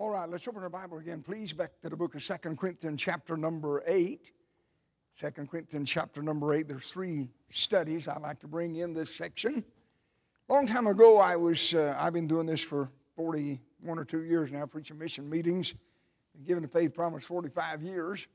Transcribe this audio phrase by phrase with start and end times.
[0.00, 3.02] All right, let's open our Bible again, please, back to the book of Second Corinthians,
[3.02, 4.30] chapter number 8.
[5.18, 6.68] 2 Corinthians, chapter number 8.
[6.68, 9.62] There's three studies I'd like to bring in this section.
[10.48, 14.50] Long time ago, I was, uh, I've been doing this for 41 or two years
[14.50, 15.74] now, preaching mission meetings,
[16.34, 18.26] and giving the faith promise 45 years.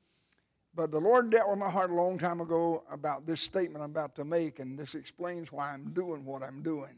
[0.76, 3.90] But the Lord dealt with my heart a long time ago about this statement I'm
[3.90, 6.94] about to make, and this explains why I'm doing what I'm doing.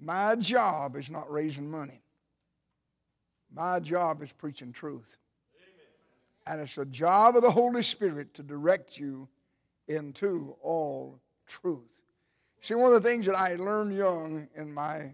[0.00, 2.00] My job is not raising money.
[3.54, 5.16] My job is preaching truth.
[6.46, 9.28] And it's the job of the Holy Spirit to direct you
[9.86, 12.02] into all truth.
[12.60, 15.12] See, one of the things that I learned young in my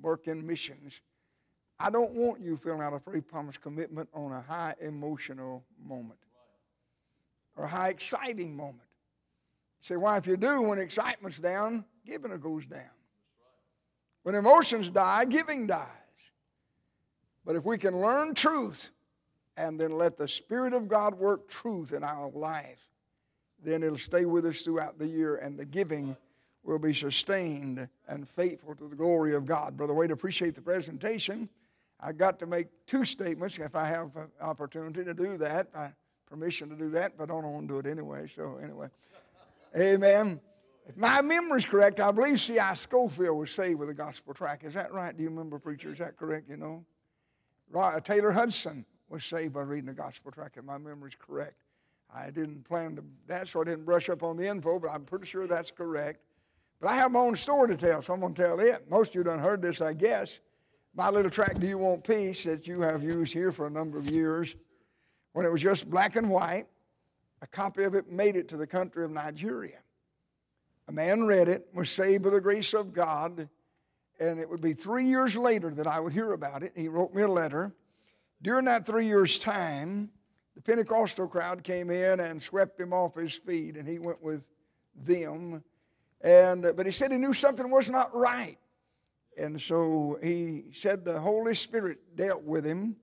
[0.00, 1.00] work in missions,
[1.78, 6.18] I don't want you filling out a faith promise commitment on a high emotional moment
[7.56, 8.88] or a high exciting moment.
[9.80, 12.90] Say, why, if you do, when excitement's down, giving goes down.
[14.22, 15.86] When emotions die, giving dies.
[17.44, 18.90] But if we can learn truth
[19.56, 22.86] and then let the Spirit of God work truth in our life,
[23.62, 26.16] then it'll stay with us throughout the year and the giving
[26.62, 29.76] will be sustained and faithful to the glory of God.
[29.76, 31.48] Brother Wade, appreciate the presentation.
[31.98, 35.68] I got to make two statements if I have an opportunity to do that.
[35.74, 35.92] I,
[36.30, 38.28] permission to do that, but I don't want to do it anyway.
[38.28, 38.86] So, anyway.
[39.76, 40.40] Amen.
[40.88, 42.74] If my memory's correct, I believe C.I.
[42.74, 44.64] Scofield was saved with a gospel tract.
[44.64, 45.14] Is that right?
[45.14, 45.92] Do you remember, preacher?
[45.92, 46.48] Is that correct?
[46.48, 46.84] You know?
[48.04, 51.56] Taylor Hudson was saved by reading the gospel tract, if my memory's correct.
[52.12, 55.04] I didn't plan to that, so I didn't brush up on the info, but I'm
[55.04, 56.20] pretty sure that's correct.
[56.80, 58.90] But I have my own story to tell, so I'm going to tell it.
[58.90, 60.40] Most of you done heard this, I guess.
[60.94, 63.98] My little tract, Do You Want Peace, that you have used here for a number
[63.98, 64.56] of years,
[65.32, 66.64] when it was just black and white,
[67.42, 69.78] a copy of it made it to the country of Nigeria.
[70.88, 73.48] A man read it, was saved by the grace of God,
[74.20, 76.72] and it would be three years later that I would hear about it.
[76.76, 77.74] He wrote me a letter.
[78.42, 80.10] During that three years' time,
[80.54, 84.50] the Pentecostal crowd came in and swept him off his feet, and he went with
[84.94, 85.64] them.
[86.20, 88.58] And, but he said he knew something was not right.
[89.38, 92.96] And so he said the Holy Spirit dealt with him.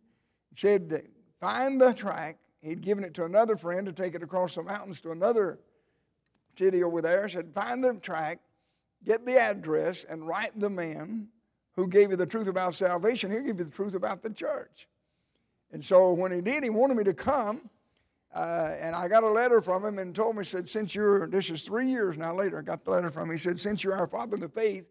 [0.53, 1.07] Said,
[1.39, 2.37] Find the track.
[2.61, 5.59] He'd given it to another friend to take it across the mountains to another
[6.55, 8.41] city over there, said, Find the tract,
[9.03, 11.29] get the address, and write the man
[11.75, 13.31] who gave you the truth about salvation.
[13.31, 14.87] He'll give you the truth about the church.
[15.71, 17.69] And so when he did, he wanted me to come.
[18.33, 21.49] Uh, and I got a letter from him and told me, said, since you're, this
[21.49, 23.31] is three years now later, I got the letter from him.
[23.31, 24.85] He said, since you're our father in the faith,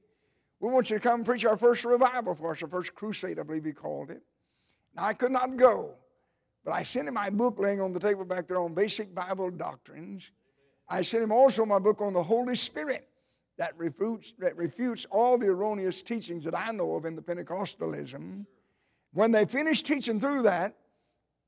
[0.61, 3.43] we want you to come preach our first revival for us, our first crusade, I
[3.43, 4.23] believe he called it.
[4.95, 5.95] Now, I could not go,
[6.65, 9.51] but I sent him my book laying on the table back there on basic Bible
[9.51, 10.31] doctrines.
[10.89, 13.07] I sent him also my book on the Holy Spirit
[13.59, 18.47] that refutes, that refutes all the erroneous teachings that I know of in the Pentecostalism.
[19.13, 20.77] When they finished teaching through that,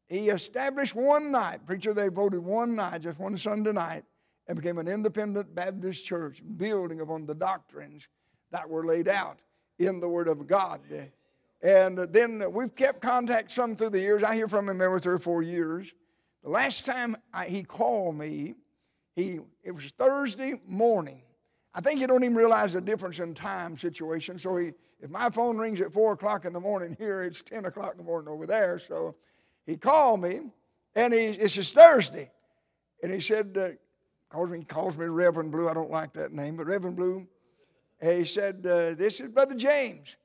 [0.08, 4.04] he established one night, preacher, they voted one night, just one Sunday night,
[4.46, 8.08] and became an independent Baptist church, building upon the doctrines
[8.50, 9.40] that were laid out
[9.78, 10.80] in the Word of God.
[11.62, 14.22] And then we've kept contact some through the years.
[14.22, 15.92] I hear from him every three or four years.
[16.42, 18.54] The last time I, he called me,
[19.14, 21.22] he, it was Thursday morning.
[21.74, 24.38] I think you don't even realize the difference in time situation.
[24.38, 27.66] So he, if my phone rings at 4 o'clock in the morning here, it's 10
[27.66, 28.78] o'clock in the morning over there.
[28.78, 29.16] So
[29.66, 30.40] he called me,
[30.94, 32.30] and he, it's just Thursday.
[33.02, 33.68] And he said, uh,
[34.28, 35.68] calls me, calls me Reverend Blue.
[35.68, 37.26] I don't like that name, but Reverend Blue.
[38.00, 40.16] And he said, uh, This is Brother James.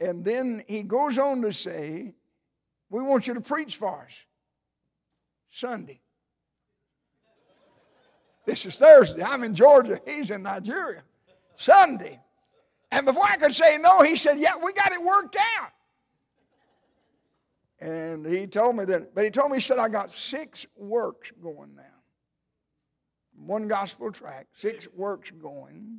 [0.00, 2.14] And then he goes on to say,
[2.90, 4.24] We want you to preach for us
[5.50, 6.00] Sunday.
[8.48, 9.22] This is Thursday.
[9.22, 10.00] I'm in Georgia.
[10.06, 11.02] He's in Nigeria.
[11.56, 12.18] Sunday.
[12.90, 15.70] And before I could say no, he said, Yeah, we got it worked out.
[17.78, 21.30] And he told me that, but he told me, he said, I got six works
[21.42, 21.82] going now.
[23.36, 25.98] One gospel tract, six works going.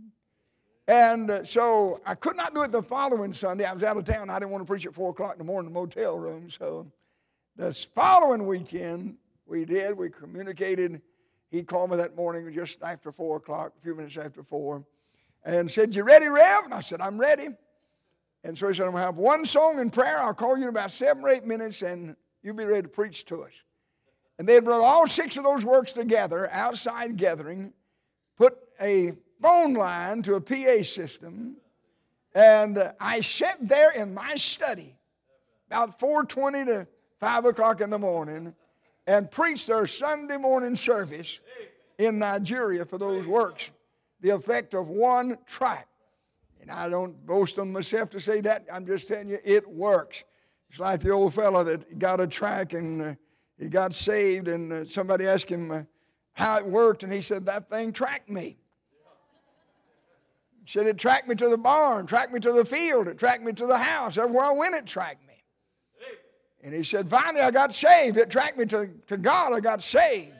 [0.87, 3.65] And uh, so I could not do it the following Sunday.
[3.65, 4.31] I was out of town.
[4.31, 6.49] I didn't want to preach at 4 o'clock in the morning in the motel room.
[6.49, 6.91] So
[7.55, 9.95] this following weekend, we did.
[9.95, 11.03] We communicated.
[11.49, 14.85] He called me that morning just after 4 o'clock, a few minutes after 4,
[15.45, 16.65] and said, You ready, Rev?
[16.65, 17.47] And I said, I'm ready.
[18.43, 20.19] And so he said, I'm going to have one song and prayer.
[20.19, 23.25] I'll call you in about seven or eight minutes, and you'll be ready to preach
[23.25, 23.63] to us.
[24.37, 27.73] And they had brought all six of those works together outside gathering,
[28.37, 29.11] put a
[29.41, 31.57] phone line to a PA system,
[32.35, 34.95] and I sat there in my study
[35.67, 36.87] about 4:20 to
[37.19, 38.55] 5 o'clock in the morning
[39.09, 41.41] and preached their Sunday morning service
[41.97, 43.71] in Nigeria for those works.
[44.21, 45.87] The effect of one tract.
[46.61, 48.67] And I don't boast on myself to say that.
[48.71, 50.25] I'm just telling you, it works.
[50.69, 53.13] It's like the old fellow that got a track and uh,
[53.57, 55.81] he got saved, and uh, somebody asked him uh,
[56.33, 58.57] how it worked, and he said, That thing tracked me.
[60.61, 63.41] He said, It tracked me to the barn, tracked me to the field, it tracked
[63.41, 64.17] me to the house.
[64.17, 65.28] Everywhere I went, it tracked me.
[66.63, 68.17] And he said, Finally, I got saved.
[68.17, 70.33] It tracked me to, to God, I got saved.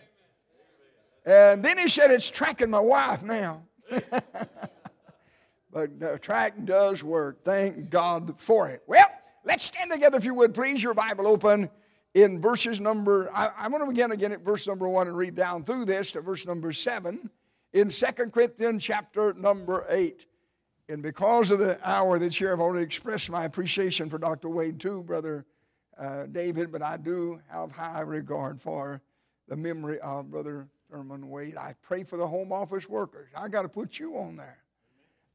[1.25, 3.63] And then he said, It's tracking my wife now.
[5.71, 7.43] but the track does work.
[7.43, 8.83] Thank God for it.
[8.87, 9.07] Well,
[9.45, 10.83] let's stand together if you would, please.
[10.83, 11.69] Your Bible open
[12.13, 15.35] in verses number, I, I want to begin again at verse number one and read
[15.35, 17.29] down through this to verse number seven
[17.71, 20.25] in Second Corinthians chapter number eight.
[20.87, 24.49] And because of the hour that's here, I've already expressed my appreciation for Dr.
[24.49, 25.45] Wade too, Brother
[25.99, 29.01] uh, David, but I do have high regard for
[29.47, 31.57] the memory of Brother Thurman Wade.
[31.57, 33.29] I pray for the home office workers.
[33.35, 34.59] I got to put you on there.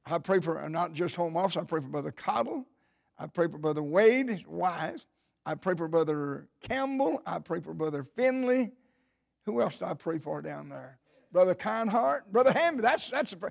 [0.06, 2.66] I pray for not just home office, I pray for Brother Cottle.
[3.18, 5.06] I pray for Brother Wade, his wife.
[5.46, 7.22] I pray for Brother Campbell.
[7.26, 8.72] I pray for Brother Finley.
[9.44, 10.98] Who else do I pray for down there?
[11.30, 12.30] Brother Kindheart.
[12.32, 12.82] Brother Hamby.
[12.82, 13.50] That's, that's a.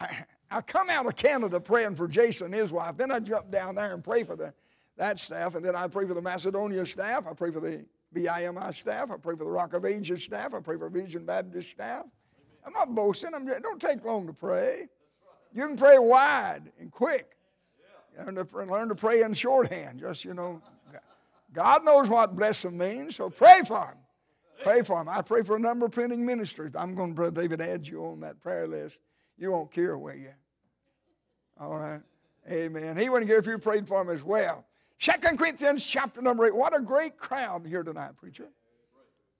[0.00, 2.96] I, I come out of Canada praying for Jason and his wife.
[2.96, 4.54] Then I jump down there and pray for the,
[4.98, 5.54] that staff.
[5.54, 7.26] And then I pray for the Macedonia staff.
[7.28, 9.10] I pray for the BIMI staff.
[9.10, 10.54] I pray for the Rock of Ages staff.
[10.54, 12.04] I pray for Vision Baptist staff.
[12.66, 13.30] I'm not boasting.
[13.34, 14.88] I'm, it don't take long to pray.
[15.54, 17.36] You can pray wide and quick.
[18.18, 20.00] Learn to, learn to pray in shorthand.
[20.00, 20.60] Just, you know,
[21.52, 23.98] God knows what blessing means, so pray for him.
[24.64, 25.08] Pray for him.
[25.08, 26.72] I pray for a number of printing ministries.
[26.74, 28.98] I'm going to, Brother David, add you on that prayer list.
[29.38, 30.32] You won't care, will you?
[31.60, 32.00] All right.
[32.50, 32.96] Amen.
[32.96, 34.66] He wouldn't care if you prayed for him as well.
[34.98, 36.56] Second Corinthians chapter number 8.
[36.56, 38.48] What a great crowd here tonight, preacher.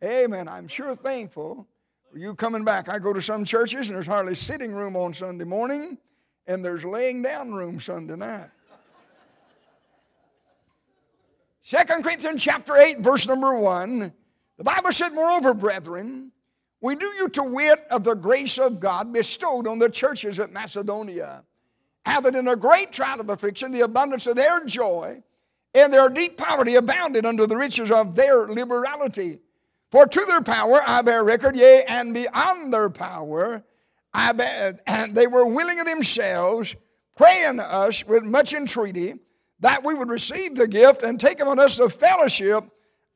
[0.04, 0.48] Amen.
[0.48, 1.66] I'm sure thankful
[2.10, 2.88] for you coming back.
[2.88, 5.98] I go to some churches and there's hardly sitting room on Sunday morning,
[6.46, 8.50] and there's laying down room Sunday night.
[11.60, 14.12] Second Corinthians chapter 8, verse number 1.
[14.56, 16.30] The Bible said, Moreover, brethren,
[16.80, 20.52] we do you to wit of the grace of God bestowed on the churches at
[20.52, 21.44] Macedonia,
[22.06, 25.22] having in a great trial of affliction the abundance of their joy,
[25.74, 29.38] and their deep poverty abounded under the riches of their liberality.
[29.90, 33.64] For to their power I bear record, yea, and beyond their power,
[34.12, 36.76] I bear, and they were willing of themselves,
[37.16, 39.14] praying us with much entreaty
[39.60, 42.64] that we would receive the gift and take upon us the fellowship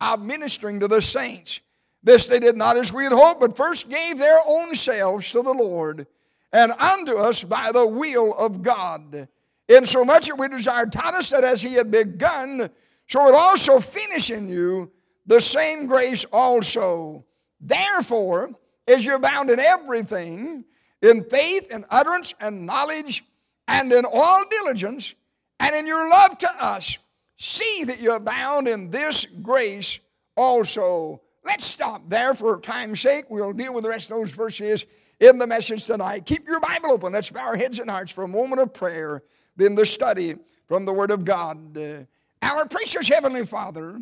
[0.01, 1.61] of ministering to the saints.
[2.03, 5.43] This they did not as we had hoped, but first gave their own selves to
[5.43, 6.07] the Lord
[6.53, 9.29] and unto us by the will of God.
[9.77, 12.69] Insomuch that we desired Titus that as he had begun,
[13.07, 14.91] so it also finish in you
[15.27, 17.25] the same grace also.
[17.61, 18.51] Therefore,
[18.89, 20.65] as you abound in everything,
[21.01, 23.25] in faith and utterance and knowledge,
[23.69, 25.15] and in all diligence,
[25.61, 26.99] and in your love to us,
[27.39, 30.01] see that you abound in this grace
[30.37, 31.23] also.
[31.45, 33.27] Let's stop there for time's sake.
[33.29, 34.87] We'll deal with the rest of those verses
[35.21, 36.27] in the message tonight.
[36.27, 37.13] Keep your Bible open.
[37.13, 39.23] Let's bow our heads and hearts for a moment of prayer,
[39.57, 40.35] then the study
[40.67, 41.77] from the Word of God.
[41.77, 42.05] Uh,
[42.43, 44.01] our precious Heavenly Father,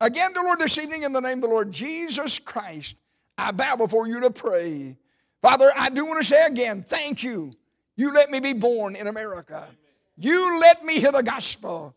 [0.00, 2.96] again, the Lord, this evening, in the name of the Lord Jesus Christ,
[3.38, 4.96] I bow before you to pray.
[5.42, 7.52] Father, I do want to say again, thank you.
[7.96, 9.68] You let me be born in America.
[10.16, 11.94] You let me hear the gospel.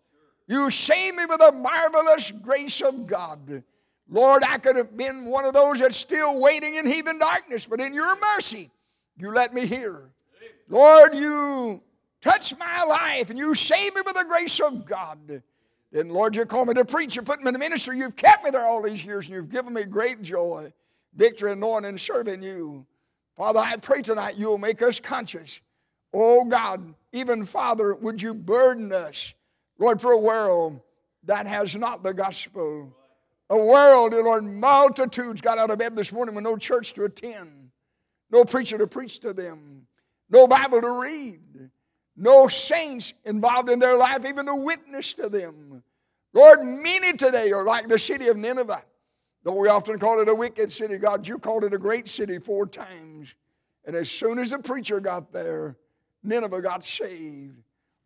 [0.48, 3.64] You saved me with the marvelous grace of God.
[4.10, 7.80] Lord, I could have been one of those that's still waiting in heathen darkness, but
[7.80, 8.72] in your mercy,
[9.18, 10.10] you let me hear.
[10.68, 11.82] Lord, you
[12.22, 15.42] touched my life and you saved me with the grace of God.
[15.92, 18.44] Then, Lord, you called me to preach, you put me in the ministry, you've kept
[18.44, 20.72] me there all these years, and you've given me great joy,
[21.16, 22.86] victory, and knowing and serving you.
[23.36, 25.62] Father, I pray tonight you'll make us conscious.
[26.14, 29.34] Oh God, even Father, would you burden us,
[29.78, 30.82] Lord, for a world
[31.24, 32.94] that has not the gospel?
[33.50, 37.72] A world, Lord, multitudes got out of bed this morning with no church to attend,
[38.30, 39.88] no preacher to preach to them,
[40.30, 41.72] no Bible to read,
[42.20, 45.84] no saints involved in their life even to witness to them.
[46.34, 48.84] Lord, many today are like the city of Nineveh.
[49.44, 52.38] Though we often call it a wicked city, God, you called it a great city
[52.38, 53.36] four times.
[53.86, 55.78] And as soon as the preacher got there,
[56.22, 57.56] Nineveh got saved.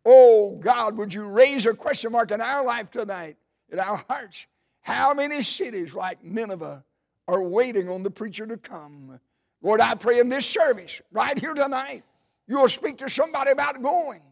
[0.06, 3.36] Oh God, would you raise a question mark in our life tonight,
[3.70, 4.46] in our hearts?
[4.82, 6.84] How many cities like Nineveh
[7.26, 9.18] are waiting on the preacher to come?
[9.60, 12.04] Lord, I pray in this service right here tonight,
[12.46, 14.22] you'll speak to somebody about going.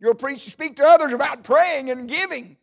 [0.00, 2.56] You'll preach, speak to others about praying and giving.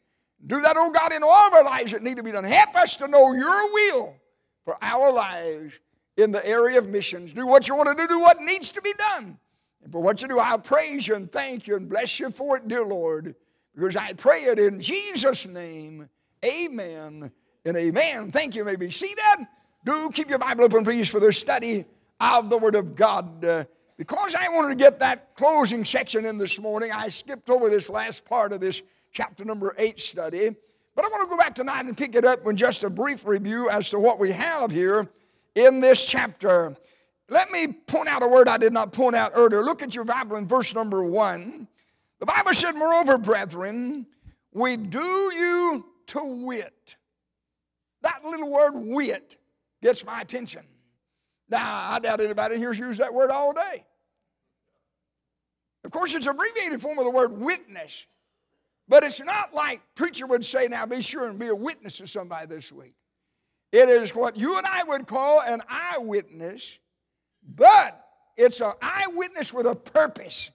[0.46, 2.44] Do that, oh God, in all of our lives that need to be done.
[2.44, 4.16] Help us to know your will
[4.66, 5.80] for our lives
[6.18, 7.34] in the area of missions.
[7.34, 9.38] Do what you want to do, do what needs to be done.
[9.84, 12.58] And for what you do, I'll praise you and thank you and bless you for
[12.58, 13.36] it, dear Lord,
[13.76, 16.10] because I pray it in Jesus' name.
[16.44, 17.32] Amen
[17.66, 18.32] and amen.
[18.32, 18.62] Thank you.
[18.62, 19.48] you may be seated.
[19.86, 21.86] Do keep your Bible open, please, for the study
[22.20, 23.68] of the Word of God.
[24.00, 27.90] Because I wanted to get that closing section in this morning, I skipped over this
[27.90, 30.56] last part of this chapter number eight study.
[30.96, 33.28] But I want to go back tonight and pick it up with just a brief
[33.28, 35.10] review as to what we have here
[35.54, 36.74] in this chapter.
[37.28, 39.62] Let me point out a word I did not point out earlier.
[39.62, 41.68] Look at your Bible in verse number one.
[42.20, 44.08] The Bible said, Moreover, brethren,
[44.54, 46.96] we do you to wit.
[48.04, 49.36] That little word wit
[49.84, 50.64] gets my attention.
[51.50, 53.84] Now, I doubt anybody here's used that word all day.
[55.84, 58.06] Of course, it's abbreviated form of the word witness.
[58.88, 62.08] But it's not like preacher would say, now be sure and be a witness to
[62.08, 62.96] somebody this week.
[63.72, 66.80] It is what you and I would call an eyewitness,
[67.44, 68.04] but
[68.36, 70.50] it's an eyewitness with a purpose.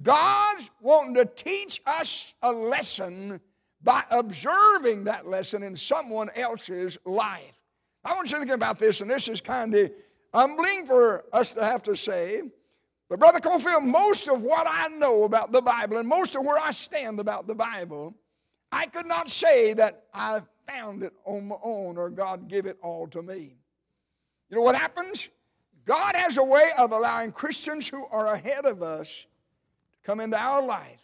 [0.00, 3.40] God's wanting to teach us a lesson
[3.82, 7.58] by observing that lesson in someone else's life.
[8.04, 9.90] I want you to think about this, and this is kind of
[10.34, 12.42] humbling for us to have to say.
[13.12, 16.58] But, Brother Cofield, most of what I know about the Bible and most of where
[16.58, 18.14] I stand about the Bible,
[18.72, 22.78] I could not say that I found it on my own or God gave it
[22.80, 23.58] all to me.
[24.48, 25.28] You know what happens?
[25.84, 29.26] God has a way of allowing Christians who are ahead of us
[29.92, 31.02] to come into our life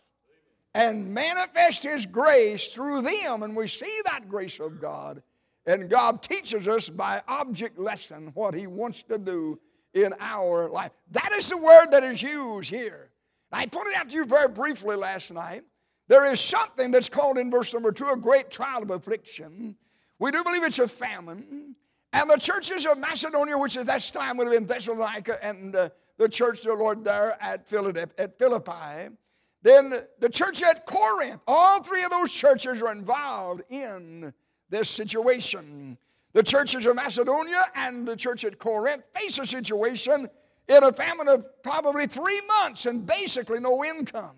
[0.72, 5.22] and manifest His grace through them, and we see that grace of God.
[5.66, 9.60] And God teaches us by object lesson what He wants to do
[10.04, 10.90] in our life.
[11.10, 13.10] That is the word that is used here.
[13.52, 15.62] I pointed out to you very briefly last night.
[16.08, 19.76] There is something that's called in verse number two a great trial of affliction.
[20.18, 21.76] We do believe it's a famine.
[22.12, 25.90] And the churches of Macedonia, which at that time would have been Thessalonica and uh,
[26.16, 29.14] the church of the Lord there at Philippi,
[29.62, 34.32] then the church at Corinth, all three of those churches are involved in
[34.70, 35.98] this situation.
[36.38, 40.28] The churches of Macedonia and the church at Corinth face a situation
[40.68, 44.37] in a famine of probably three months and basically no income.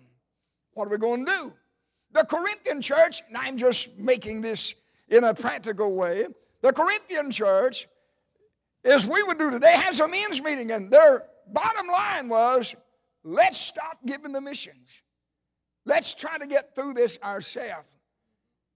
[0.73, 1.53] What are we going to do?
[2.13, 4.73] The Corinthian church, and I'm just making this
[5.09, 6.25] in a practical way,
[6.61, 7.87] the Corinthian church,
[8.83, 11.21] as we would do today, has a men's meeting, and their
[11.53, 12.75] bottom line was
[13.23, 14.89] let's stop giving the missions.
[15.85, 17.87] Let's try to get through this ourselves.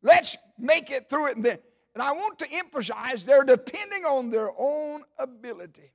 [0.04, 1.38] Let's make it through it.
[1.38, 1.58] And then
[1.96, 5.94] and I want to emphasize they're depending on their own ability,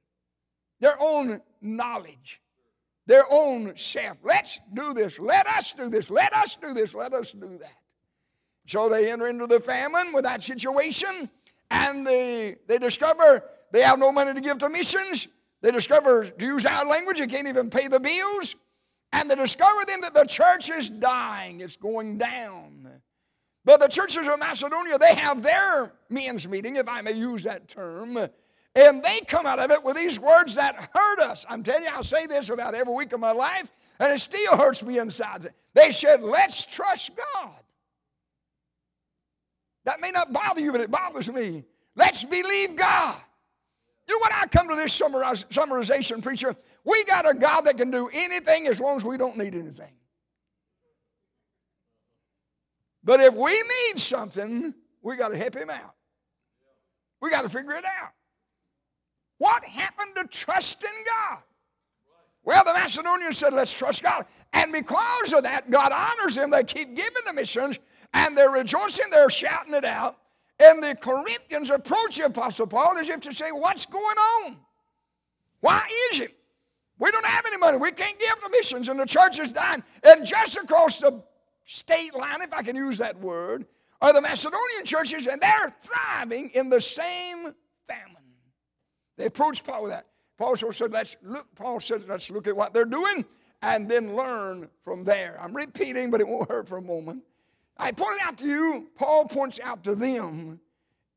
[0.80, 2.40] their own knowledge,
[3.07, 4.16] their own self.
[4.25, 5.21] Let's do this.
[5.21, 6.11] Let us do this.
[6.11, 6.95] Let us do this.
[6.95, 7.76] Let us do that.
[8.66, 11.28] So they enter into the famine with that situation,
[11.71, 15.28] and they, they discover they have no money to give to missions.
[15.61, 18.57] They discover, to use our language, they can't even pay the bills.
[19.12, 22.80] And they discover then that the church is dying, it's going down.
[23.64, 27.69] But the churches of Macedonia, they have their men's meeting, if I may use that
[27.69, 31.45] term, and they come out of it with these words that hurt us.
[31.49, 34.57] I'm telling you, I say this about every week of my life, and it still
[34.57, 35.47] hurts me inside.
[35.75, 37.57] They said, Let's trust God.
[39.85, 41.64] That may not bother you, but it bothers me.
[41.97, 43.21] Let's believe God.
[44.09, 46.55] You know what I come to this summarization, preacher?
[46.85, 49.93] We got a God that can do anything as long as we don't need anything.
[53.11, 55.97] But if we need something, we got to help him out.
[57.21, 58.12] We got to figure it out.
[59.38, 61.38] What happened to trusting God?
[62.45, 64.26] Well, the Macedonians said, let's trust God.
[64.52, 66.50] And because of that, God honors them.
[66.50, 67.81] They keep giving the missions
[68.14, 70.17] and they're rejoicing, they're shouting it out.
[70.62, 74.05] And the Corinthians approach the Apostle Paul as if to say, What's going
[74.47, 74.57] on?
[75.59, 76.37] Why is it?
[77.00, 77.79] We don't have any money.
[77.79, 79.83] We can't give the missions, and the church is dying.
[80.05, 81.25] And just across the
[81.71, 83.65] state line, if I can use that word,
[84.03, 87.55] are the Macedonian churches, and they're thriving in the same
[87.87, 88.17] famine.
[89.17, 90.07] They approached Paul with that.
[90.37, 93.25] Paul said, let's look, Paul said, let's look at what they're doing
[93.62, 95.39] and then learn from there.
[95.41, 97.23] I'm repeating, but it won't hurt for a moment.
[97.77, 100.61] I pointed out to you, Paul points out to them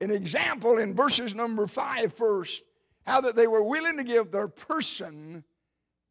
[0.01, 2.63] an example in verses number five first,
[3.07, 5.45] how that they were willing to give their person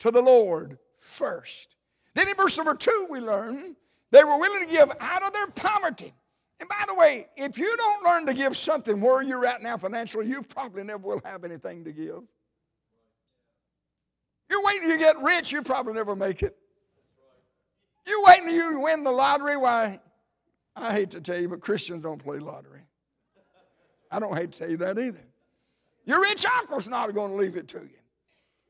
[0.01, 1.77] to the Lord first.
[2.15, 3.77] Then in verse number two, we learn
[4.13, 6.15] they were willing to give out of their poverty.
[6.61, 9.77] And by the way, if you don't learn to give something where you're at now
[9.77, 12.23] financially, you probably never will have anything to give.
[14.49, 16.57] You're waiting to get rich, you probably never make it.
[18.07, 19.57] You're waiting till you win the lottery.
[19.57, 19.99] Why?
[20.77, 22.83] I hate to tell you, but Christians don't play lottery.
[24.11, 25.25] I don't hate to tell you that either.
[26.05, 28.02] Your rich uncle's not going to leave it to you.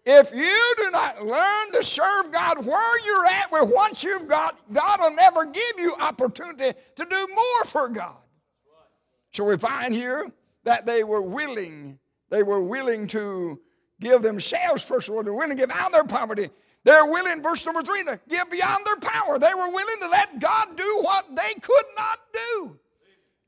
[0.04, 4.59] If you do not learn to serve God where you're at with what you've got,
[4.73, 8.16] God will never give you opportunity to do more for God.
[9.30, 10.28] So we find here
[10.64, 11.99] that they were willing,
[12.30, 13.61] they were willing to
[14.00, 16.49] give themselves, first of all, they're willing to give out their poverty.
[16.85, 19.38] They're willing, verse number three, to give beyond their power.
[19.38, 22.78] They were willing to let God do what they could not do.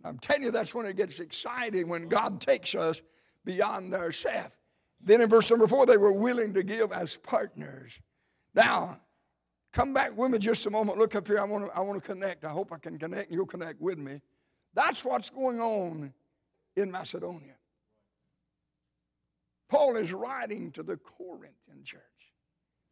[0.05, 3.03] I'm telling you, that's when it gets exciting when God takes us
[3.45, 4.55] beyond ourselves.
[5.05, 8.01] Then in verse number four, they were willing to give as partners.
[8.55, 9.01] Now,
[9.73, 10.99] come back with me just a moment.
[10.99, 11.39] Look up here.
[11.39, 12.45] I want to, I want to connect.
[12.45, 14.21] I hope I can connect and you'll connect with me.
[14.75, 16.15] That's what's going on
[16.75, 17.55] in Macedonia.
[19.69, 22.01] Paul is writing to the Corinthian church.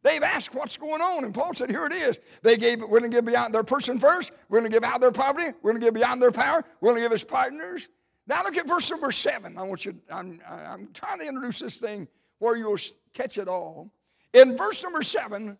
[0.03, 2.19] They've asked what's going on, and Paul said, Here it is.
[2.43, 4.99] They gave, we're going to give beyond their person first, we're going to give out
[4.99, 7.87] their poverty, we're going to give beyond their power, we're going to give as partners.
[8.27, 9.57] Now look at verse number seven.
[9.57, 12.07] I want you, I'm, I'm trying to introduce this thing
[12.39, 12.77] where you'll
[13.13, 13.91] catch it all.
[14.33, 15.57] In verse number seven,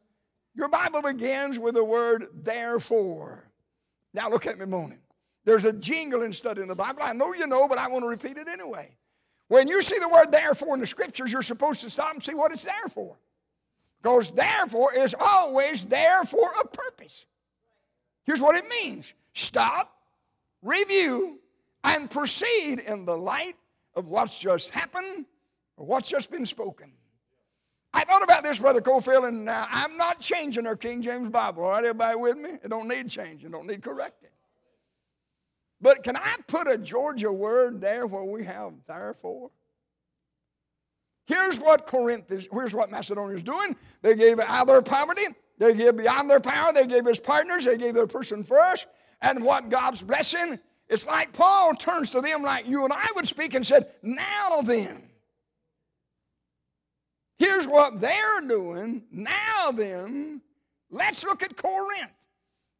[0.55, 3.49] your Bible begins with the word therefore.
[4.13, 4.99] Now look at me moaning.
[5.45, 7.01] There's a jingle in studying the Bible.
[7.03, 8.95] I know you know, but I want to repeat it anyway.
[9.49, 12.33] When you see the word therefore in the scriptures, you're supposed to stop and see
[12.33, 13.17] what it's there for.
[14.01, 17.25] Because therefore is always there for a purpose.
[18.25, 19.93] Here's what it means stop,
[20.61, 21.39] review,
[21.83, 23.53] and proceed in the light
[23.95, 25.25] of what's just happened
[25.77, 26.93] or what's just been spoken.
[27.93, 31.63] I thought about this, Brother Cofield, and uh, I'm not changing our King James Bible.
[31.63, 32.49] All right, everybody with me?
[32.63, 34.29] It don't need changing, don't need correcting.
[35.79, 39.51] But can I put a Georgia word there where we have therefore?
[41.25, 43.75] Here's what Corinth is, here's what Macedonia is doing.
[44.01, 45.23] They gave out of their poverty,
[45.57, 48.87] they gave beyond their power, they gave his partners, they gave their person first.
[49.21, 50.59] And what God's blessing,
[50.93, 54.61] it's like Paul turns to them like you and I would speak and said, Now
[54.61, 55.01] then.
[57.39, 59.03] Here's what they're doing.
[59.11, 60.41] Now then,
[60.91, 62.27] let's look at Corinth.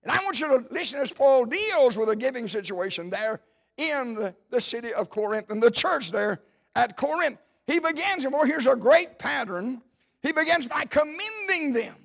[0.03, 3.41] And I want you to listen as Paul deals with a giving situation there
[3.77, 6.39] in the city of Corinth and the church there
[6.75, 7.39] at Corinth.
[7.65, 9.81] He begins, and well, here's a great pattern.
[10.21, 11.95] He begins by commending them.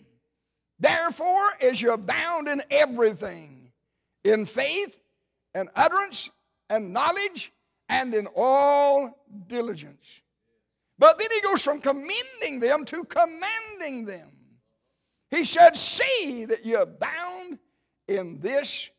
[0.80, 3.72] Therefore, as you abound in everything,
[4.24, 4.97] in faith
[5.58, 6.30] and utterance
[6.70, 7.52] and knowledge
[7.88, 10.22] and in all diligence.
[10.98, 14.30] But then he goes from commending them to commanding them.
[15.30, 17.58] He said, See that you abound
[18.06, 18.90] in this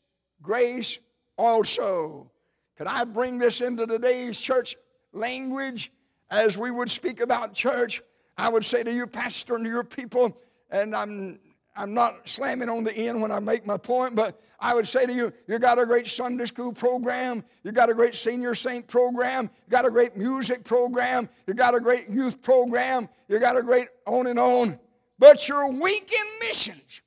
[0.41, 0.99] grace
[1.37, 2.31] also.
[2.77, 4.75] Can I bring this into today's church
[5.11, 5.91] language
[6.29, 8.01] as we would speak about church?
[8.37, 10.37] I would say to you, Pastor, and to your people,
[10.71, 11.39] and I'm
[11.75, 15.05] I'm not slamming on the end when I make my point, but I would say
[15.05, 18.87] to you, you got a great Sunday school program, you got a great senior saint
[18.87, 23.55] program, you got a great music program, you got a great youth program, you got
[23.55, 24.77] a great on and on,
[25.19, 27.01] but you're weak in missions.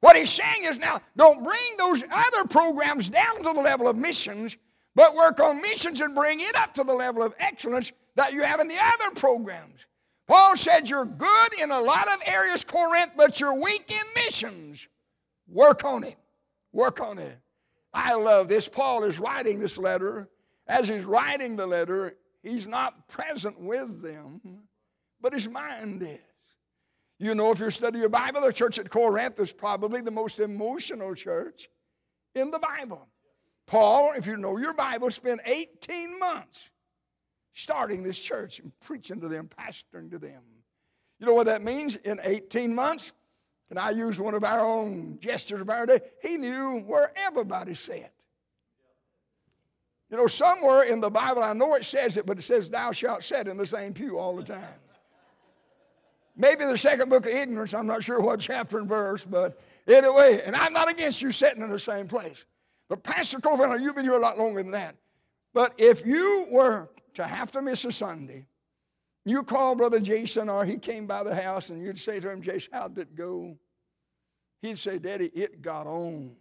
[0.00, 3.96] What he's saying is now, don't bring those other programs down to the level of
[3.96, 4.56] missions,
[4.94, 8.42] but work on missions and bring it up to the level of excellence that you
[8.42, 9.85] have in the other programs.
[10.26, 14.88] Paul said, You're good in a lot of areas, Corinth, but you're weak in missions.
[15.48, 16.16] Work on it.
[16.72, 17.38] Work on it.
[17.94, 18.68] I love this.
[18.68, 20.28] Paul is writing this letter.
[20.68, 24.40] As he's writing the letter, he's not present with them,
[25.20, 26.18] but his mind is.
[27.18, 30.38] You know, if you study your Bible, the church at Corinth is probably the most
[30.38, 31.68] emotional church
[32.34, 33.08] in the Bible.
[33.66, 36.70] Paul, if you know your Bible, spent 18 months
[37.56, 40.42] starting this church and preaching to them, pastoring to them.
[41.18, 41.96] You know what that means?
[41.96, 43.12] In 18 months,
[43.70, 47.74] and I use one of our own gestures of our day, he knew where everybody
[47.74, 48.12] sat.
[50.10, 52.92] You know, somewhere in the Bible, I know it says it, but it says, Thou
[52.92, 54.78] shalt sit in the same pew all the time.
[56.36, 60.42] Maybe the second book of ignorance, I'm not sure what chapter and verse, but anyway,
[60.44, 62.44] and I'm not against you sitting in the same place.
[62.90, 64.94] But Pastor Covenant, you've been here a lot longer than that.
[65.54, 68.46] But if you were to have to miss a Sunday,
[69.24, 72.40] you call Brother Jason or he came by the house and you'd say to him,
[72.40, 73.58] Jason, how did it go?
[74.62, 76.36] He'd say, Daddy, it got on.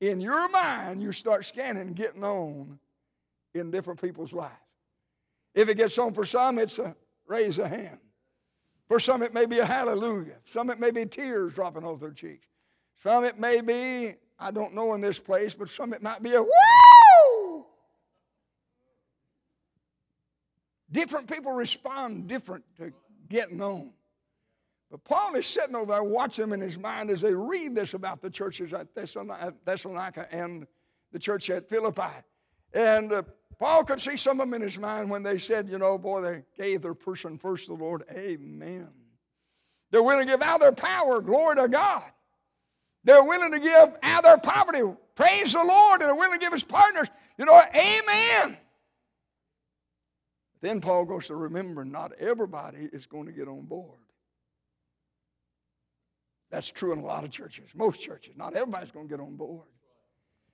[0.00, 2.80] In your mind, you start scanning getting on
[3.54, 4.56] in different people's lives.
[5.54, 6.96] If it gets on for some, it's a
[7.28, 7.98] raise a hand.
[8.88, 10.38] For some, it may be a hallelujah.
[10.44, 12.46] Some, it may be tears dropping off their cheeks.
[12.96, 16.34] Some, it may be, I don't know in this place, but some, it might be
[16.34, 16.48] a woo!
[20.92, 22.92] Different people respond different to
[23.28, 23.92] getting on.
[24.90, 27.94] But Paul is sitting over there watching them in his mind as they read this
[27.94, 30.66] about the churches at Thessalonica and
[31.12, 32.02] the church at Philippi.
[32.74, 33.22] And uh,
[33.58, 36.20] Paul could see some of them in his mind when they said, you know, boy,
[36.20, 38.02] they gave their person first to the Lord.
[38.14, 38.92] Amen.
[39.90, 42.02] They're willing to give out their power, glory to God.
[43.02, 44.80] They're willing to give out their poverty,
[45.14, 48.58] praise the Lord, and they're willing to give his partners, you know, amen
[50.62, 53.98] Then Paul goes to remember not everybody is going to get on board.
[56.50, 58.36] That's true in a lot of churches, most churches.
[58.36, 59.66] Not everybody's going to get on board.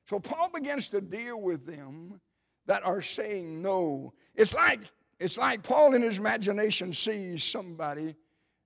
[0.09, 2.21] So Paul begins to deal with them
[2.67, 4.15] that are saying no.
[4.35, 4.81] It's like
[5.21, 8.15] it's like Paul in his imagination sees somebody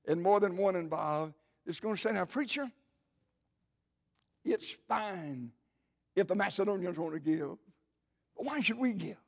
[0.07, 1.35] and more than one involved
[1.67, 2.71] is going to say, Now, preacher,
[4.45, 5.53] it's fine
[6.15, 7.57] if the Macedonians want to give.
[8.37, 9.22] But why should we give?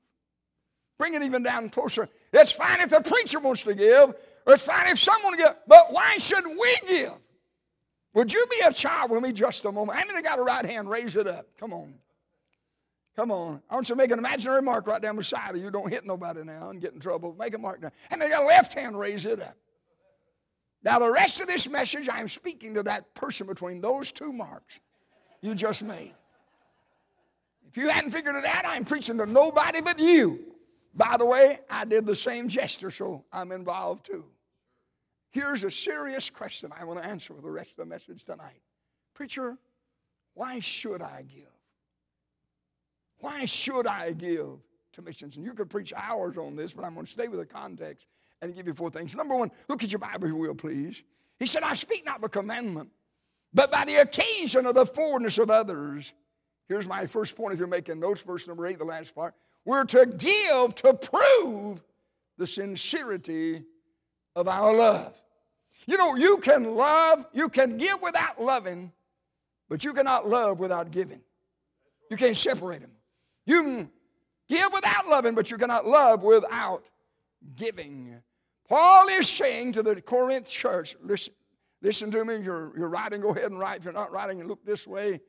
[0.99, 2.09] Bring it even down closer.
[2.33, 4.15] It's fine if the preacher wants to give,
[4.47, 7.13] it's fine if someone give, but why should we give?
[8.15, 9.99] Would you be a child with me just a moment?
[9.99, 10.89] How many got a right hand?
[10.89, 11.47] Raise it up.
[11.59, 11.95] Come on.
[13.17, 13.61] Come on.
[13.69, 15.71] I want you to make an imaginary mark right down beside you.
[15.71, 17.35] Don't hit nobody now and get in trouble.
[17.39, 17.91] Make a mark now.
[18.11, 19.55] And they got a left hand, raise it up.
[20.85, 24.79] Now, the rest of this message, I'm speaking to that person between those two marks
[25.41, 26.15] you just made.
[27.69, 30.54] If you hadn't figured it out, I'm preaching to nobody but you.
[30.95, 34.25] By the way, I did the same gesture, so I'm involved too.
[35.33, 38.61] Here's a serious question I want to answer for the rest of the message tonight.
[39.15, 39.59] Preacher,
[40.35, 41.49] why should I give?
[43.19, 44.59] Why should I give
[44.93, 45.37] to missions?
[45.37, 48.07] And you could preach hours on this, but I'm going to stay with the context
[48.43, 49.15] and give you four things.
[49.17, 51.03] Number one, look at your Bible, if you will, please.
[51.41, 52.91] He said, I speak not by commandment,
[53.53, 56.13] but by the occasion of the forwardness of others.
[56.69, 59.35] Here's my first point if you're making notes, verse number eight, the last part.
[59.65, 61.83] We're to give to prove
[62.37, 63.65] the sincerity
[64.37, 65.15] of our love.
[65.87, 68.93] You know, you can love, you can give without loving,
[69.69, 71.21] but you cannot love without giving.
[72.11, 72.93] You can't separate them.
[73.47, 73.91] You can
[74.49, 76.85] give without loving, but you cannot love without
[77.57, 78.23] giving.
[78.69, 81.35] Paul is saying to the Corinth church, listen,
[81.83, 82.39] listen to me.
[82.39, 83.79] You're, you're writing, go ahead and write.
[83.79, 85.21] If you're not writing, look this way.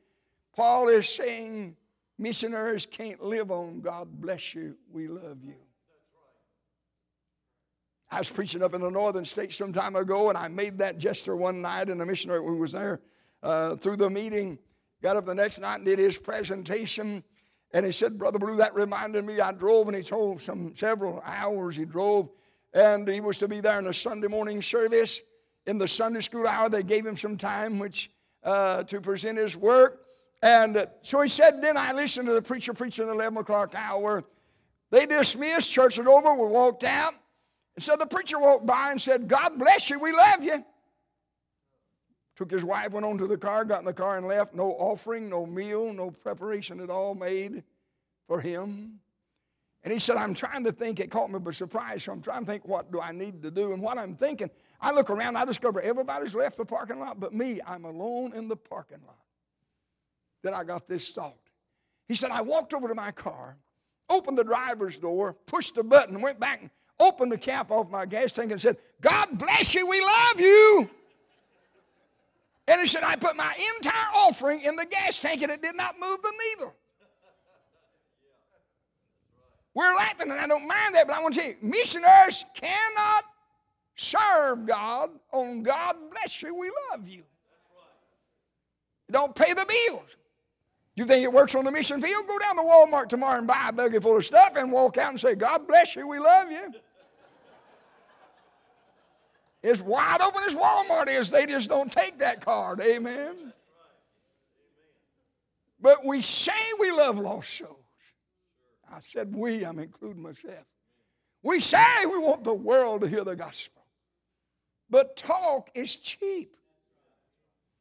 [0.54, 1.76] Paul is saying,
[2.18, 5.56] missionaries can't live on God bless you, we love you.
[8.10, 10.98] I was preaching up in the northern states some time ago, and I made that
[10.98, 13.00] gesture one night, and the missionary who was there
[13.42, 14.58] uh, through the meeting
[15.02, 17.24] got up the next night and did his presentation.
[17.72, 19.40] And he said, Brother Blue, that reminded me.
[19.40, 22.30] I drove, and he told some several hours he drove,
[22.72, 25.20] and he was to be there in the Sunday morning service.
[25.66, 28.10] In the Sunday school hour, they gave him some time which
[28.44, 30.05] uh, to present his work.
[30.42, 34.22] And so he said, then I listened to the preacher preaching the 11 o'clock hour.
[34.90, 37.14] They dismissed, church was over, we walked out.
[37.74, 40.64] And so the preacher walked by and said, God bless you, we love you.
[42.36, 44.54] Took his wife, went on to the car, got in the car and left.
[44.54, 47.64] No offering, no meal, no preparation at all made
[48.26, 49.00] for him.
[49.82, 52.44] And he said, I'm trying to think, it caught me by surprise, so I'm trying
[52.44, 53.72] to think, what do I need to do?
[53.72, 57.32] And what I'm thinking, I look around, I discover everybody's left the parking lot but
[57.32, 57.60] me.
[57.66, 59.25] I'm alone in the parking lot.
[60.42, 61.36] Then I got this thought.
[62.08, 63.56] He said, I walked over to my car,
[64.08, 66.70] opened the driver's door, pushed the button, went back and
[67.00, 70.90] opened the cap off my gas tank and said, God bless you, we love you.
[72.68, 75.76] And he said, I put my entire offering in the gas tank and it did
[75.76, 76.74] not move the needle.
[79.74, 83.24] We're laughing, and I don't mind that, but I want to tell you missionaries cannot
[83.94, 87.24] serve God on God bless you, we love you.
[89.10, 90.16] Don't pay the bills.
[90.96, 92.26] You think it works on the mission field?
[92.26, 95.10] Go down to Walmart tomorrow and buy a buggy full of stuff and walk out
[95.10, 96.72] and say, God bless you, we love you.
[99.62, 101.30] It's wide open as Walmart is.
[101.30, 102.80] They just don't take that card.
[102.80, 103.52] Amen.
[105.80, 107.76] But we say we love lost souls.
[108.90, 110.64] I said we, I'm including myself.
[111.42, 113.82] We say we want the world to hear the gospel.
[114.88, 116.56] But talk is cheap.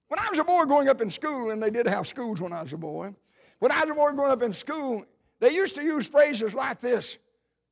[0.07, 2.53] When I was a boy growing up in school, and they did have schools when
[2.53, 3.13] I was a boy,
[3.59, 5.03] when I was a boy growing up in school,
[5.39, 7.17] they used to use phrases like this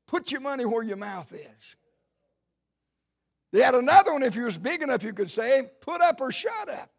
[0.07, 1.75] put your money where your mouth is.
[3.51, 6.31] They had another one, if you was big enough, you could say, put up or
[6.31, 6.89] shut up.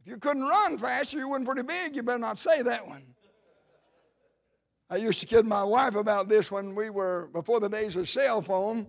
[0.00, 3.02] If you couldn't run fast, you weren't pretty big, you better not say that one.
[4.88, 8.08] I used to kid my wife about this when we were, before the days of
[8.08, 8.86] cell phone.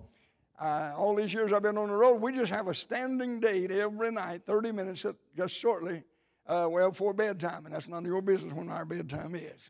[0.60, 3.72] Uh, all these years I've been on the road, we just have a standing date
[3.72, 6.04] every night, 30 minutes just shortly,
[6.48, 7.66] uh, well, before bedtime.
[7.66, 9.70] And that's none of your business when our bedtime is.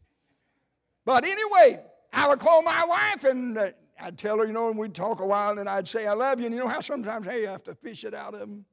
[1.06, 3.70] But anyway, I would call my wife and uh,
[4.00, 6.40] I'd tell her, you know, and we'd talk a while and I'd say, I love
[6.40, 6.46] you.
[6.46, 8.66] And you know how sometimes, hey, you have to fish it out of them?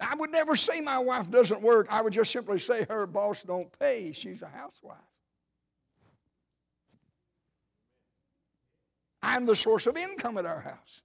[0.00, 1.86] I would never say my wife doesn't work.
[1.90, 4.12] I would just simply say her boss don't pay.
[4.12, 4.96] She's a housewife.
[9.22, 11.02] I'm the source of income at our house.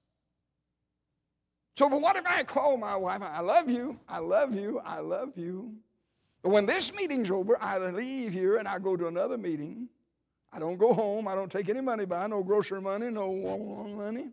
[1.75, 3.21] So, but what if I call my wife?
[3.21, 5.75] I love you, I love you, I love you.
[6.41, 9.89] But when this meeting's over, I leave here and I go to another meeting
[10.51, 11.27] I don't go home.
[11.27, 13.31] I don't take any money by, no grocery money, no
[13.95, 14.29] money.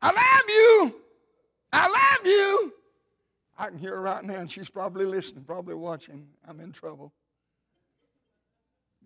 [0.00, 1.00] I love you.
[1.72, 2.72] I love you.
[3.58, 6.28] I can hear her right now, and she's probably listening, probably watching.
[6.46, 7.12] I'm in trouble.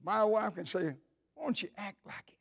[0.05, 0.95] My wife can say,
[1.41, 2.35] Why don't you act like it?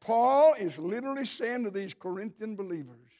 [0.00, 3.10] Paul is literally saying to these Corinthian believers,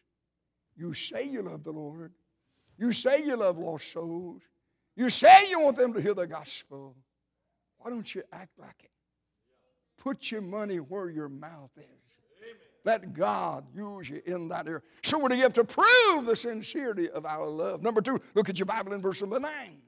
[0.76, 2.12] You say you love the Lord,
[2.78, 4.42] you say you love lost souls,
[4.94, 6.94] you say you want them to hear the gospel.
[7.78, 8.90] Why don't you act like it?
[9.96, 11.84] Put your money where your mouth is.
[12.84, 14.80] Let God use you in that area.
[15.02, 17.82] So we're to give to prove the sincerity of our love.
[17.82, 19.82] Number two, look at your Bible in verse number nine.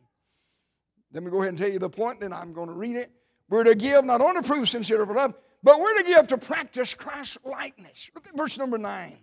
[1.12, 3.10] Let me go ahead and tell you the point, then I'm going to read it.
[3.50, 6.38] We're to give not only to prove sincerity of love, but we're to give to
[6.38, 8.10] practice Christ's likeness.
[8.14, 9.18] Look at verse number nine.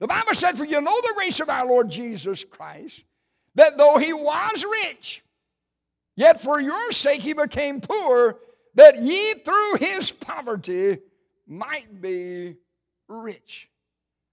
[0.00, 3.04] The Bible said, For you know the grace of our Lord Jesus Christ,
[3.54, 5.22] that though he was rich,
[6.16, 8.38] yet for your sake he became poor,
[8.74, 10.98] that ye through his poverty
[11.46, 12.56] might be
[13.08, 13.68] rich.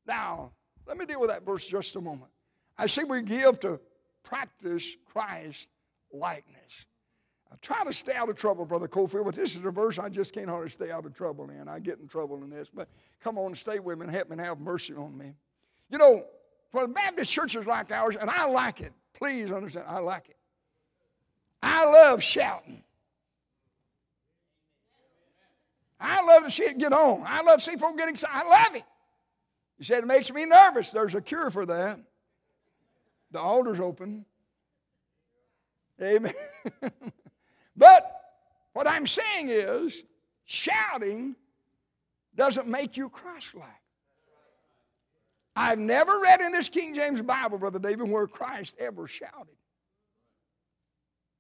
[0.08, 0.54] Now,
[0.88, 2.32] let me deal with that verse just a moment.
[2.78, 3.80] I say we give to
[4.24, 5.68] practice Christ's
[6.12, 6.87] likeness.
[7.62, 10.34] Try to stay out of trouble, Brother Cofield, but this is a verse I just
[10.34, 11.68] can't hardly stay out of trouble in.
[11.68, 12.88] I get in trouble in this, but
[13.22, 15.34] come on, stay with me and help me and have mercy on me.
[15.90, 16.24] You know,
[16.72, 20.38] for the Baptist churches like ours, and I like it, please understand, I like it.
[21.62, 22.84] I love shouting.
[26.00, 27.24] I love to see it get on.
[27.26, 28.36] I love to see folk get excited.
[28.36, 28.84] I love it.
[29.80, 30.92] You said it makes me nervous.
[30.92, 32.00] There's a cure for that.
[33.32, 34.26] The altar's open.
[36.02, 36.34] Amen.
[37.78, 38.22] but
[38.74, 40.04] what I'm saying is,
[40.46, 41.36] shouting
[42.36, 43.68] doesn't make you Christ like.
[45.56, 49.56] I've never read in this King James Bible, Brother David, where Christ ever shouted.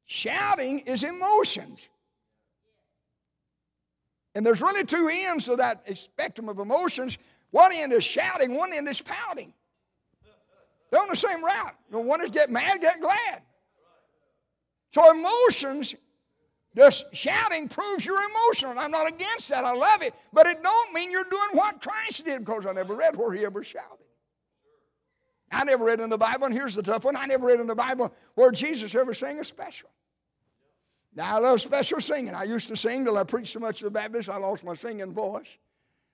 [0.06, 1.88] Shouting is emotions.
[4.34, 7.18] And there's really two ends to that spectrum of emotions.
[7.52, 9.54] One end is shouting, one end is pouting.
[10.90, 11.76] They're on the same route.
[11.92, 13.42] The one is get mad, get glad.
[14.94, 15.96] So emotions,
[16.78, 18.78] just shouting proves you're emotional.
[18.78, 19.66] I'm not against that.
[19.66, 20.14] I love it.
[20.32, 23.44] But it don't mean you're doing what Christ did because I never read where he
[23.46, 24.06] ever shouted.
[25.52, 27.16] I never read in the Bible, and here's the tough one.
[27.16, 29.90] I never read in the Bible where Jesus ever sang a special.
[31.16, 32.36] Now, I love special singing.
[32.36, 34.76] I used to sing till I preached so much to the Baptists, I lost my
[34.76, 35.58] singing voice.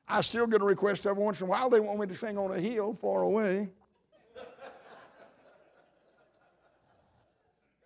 [0.08, 1.70] I still get a request every once in a while.
[1.70, 3.70] They want me to sing on a hill far away.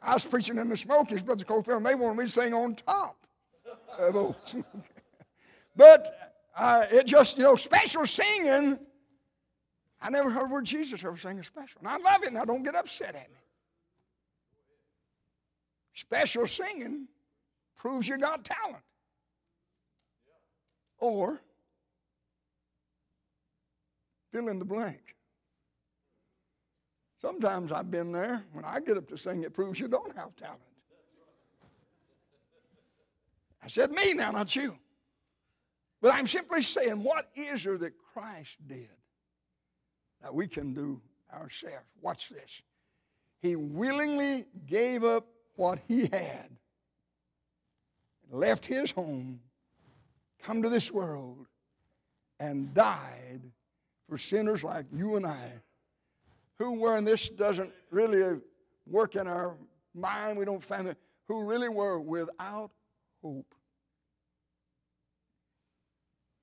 [0.02, 2.76] I was preaching in the Smokies, Brother Cofield, and they wanted me to sing on
[2.76, 3.18] top
[4.00, 4.36] of old
[5.76, 8.80] But uh, it just, you know, special singing,
[10.02, 11.80] I never heard where Jesus ever sang a special.
[11.80, 13.38] And I love it, and I don't get upset at me.
[15.94, 17.08] Special singing
[17.76, 18.84] proves you got talent.
[21.00, 21.40] Or
[24.32, 25.17] fill in the blank.
[27.18, 28.44] Sometimes I've been there.
[28.54, 30.62] When I get up to sing, it proves you don't have talent.
[33.64, 34.78] I said me now, not you.
[36.00, 38.90] But I'm simply saying, what is there that Christ did
[40.22, 41.02] that we can do
[41.34, 41.86] ourselves?
[42.02, 42.62] Watch this.
[43.42, 46.50] He willingly gave up what he had,
[48.30, 49.42] left his home,
[50.44, 51.48] come to this world,
[52.40, 53.42] and died
[54.08, 55.62] for sinners like you and I
[56.60, 58.40] who were, and this doesn't really
[58.86, 59.58] work in our
[59.94, 62.72] mind, we don't find it, who really were without
[63.22, 63.54] hope.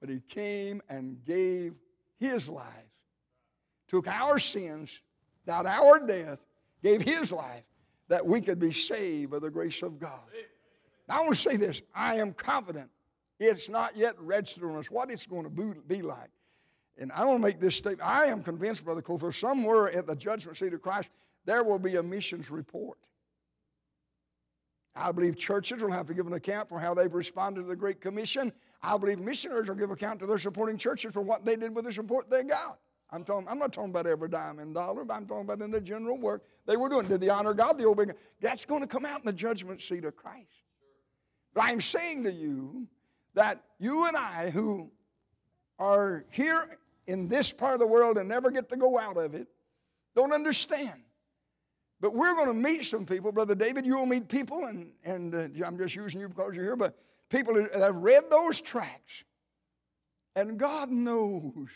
[0.00, 1.74] But he came and gave
[2.18, 2.66] his life,
[3.88, 5.00] took our sins,
[5.46, 6.44] died our death,
[6.82, 7.64] gave his life
[8.08, 10.20] that we could be saved by the grace of God.
[11.08, 12.90] Now, I want to say this I am confident
[13.40, 16.30] it's not yet registered on us what it's going to be like.
[16.98, 18.08] And I want to make this statement.
[18.08, 21.10] I am convinced, Brother Cofield, somewhere at the judgment seat of Christ,
[21.44, 22.98] there will be a missions report.
[24.96, 27.74] I believe churches will have to give an account for how they've responded to the
[27.74, 28.52] Great Commission.
[28.80, 31.84] I believe missionaries will give account to their supporting churches for what they did with
[31.84, 32.78] the support they got.
[33.10, 35.70] I'm, talking, I'm not talking about every dime and dollar, but I'm talking about in
[35.70, 37.06] the general work they were doing.
[37.06, 37.78] Did they honor God?
[37.78, 38.16] The obey God?
[38.40, 40.62] That's going to come out in the judgment seat of Christ.
[41.54, 42.86] But I'm saying to you
[43.34, 44.90] that you and I, who
[45.78, 49.34] are here in this part of the world and never get to go out of
[49.34, 49.48] it
[50.14, 51.02] don't understand.
[52.00, 53.32] But we're going to meet some people.
[53.32, 56.64] Brother David, you will meet people, and, and uh, I'm just using you because you're
[56.64, 56.96] here, but
[57.30, 59.24] people that have read those tracts.
[60.36, 61.68] And God knows.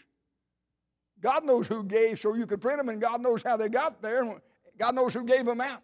[1.21, 4.03] God knows who gave so you could print them, and God knows how they got
[4.03, 4.38] there, and
[4.79, 5.83] God knows who gave them out.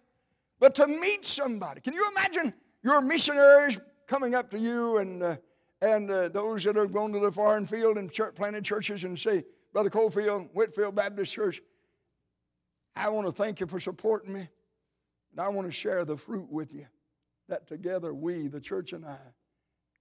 [0.60, 1.80] but to meet somebody.
[1.80, 5.36] Can you imagine your missionaries coming up to you and, uh,
[5.84, 9.18] and uh, those that are going to the foreign field and church, planted churches and
[9.18, 11.60] say, Brother Cofield, Whitfield Baptist Church,
[12.96, 14.48] I want to thank you for supporting me,
[15.32, 16.86] and I want to share the fruit with you
[17.48, 19.18] that together we, the church and I,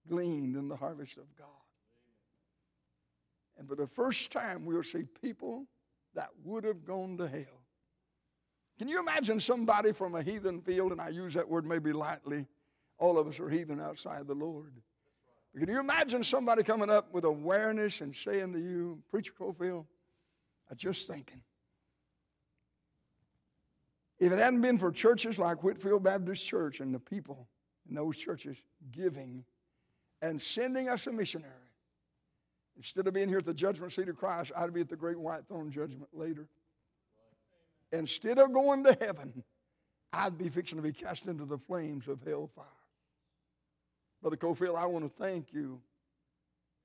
[0.07, 1.47] gleaned in the harvest of God.
[3.57, 5.65] And for the first time, we'll see people
[6.15, 7.65] that would have gone to hell.
[8.79, 12.47] Can you imagine somebody from a heathen field, and I use that word maybe lightly,
[12.97, 14.71] all of us are heathen outside the Lord.
[15.57, 19.85] Can you imagine somebody coming up with awareness and saying to you, Preacher Cofield,
[20.71, 21.41] I just thinking,
[24.19, 27.47] if it hadn't been for churches like Whitfield Baptist Church and the people
[27.87, 28.57] in those churches
[28.91, 29.45] giving
[30.21, 31.51] and sending us a missionary,
[32.75, 35.19] instead of being here at the judgment seat of Christ, I'd be at the great
[35.19, 36.47] white throne judgment later.
[37.91, 39.43] Instead of going to heaven,
[40.11, 42.65] I'd be fixing to be cast into the flames of hellfire.
[44.23, 45.81] Brother Cofield, I want to thank you,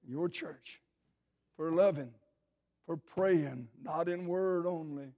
[0.05, 0.81] your church,
[1.57, 2.11] for loving,
[2.85, 5.13] for praying, not in word only,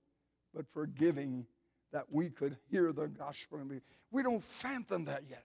[0.55, 1.47] but for giving
[1.95, 3.57] that we could hear the gospel.
[3.59, 3.81] And be,
[4.11, 5.45] we don't fathom that yet.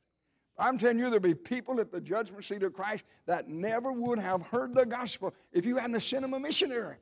[0.57, 4.19] I'm telling you, there'll be people at the judgment seat of Christ that never would
[4.19, 6.97] have heard the gospel if you hadn't sent them a missionary.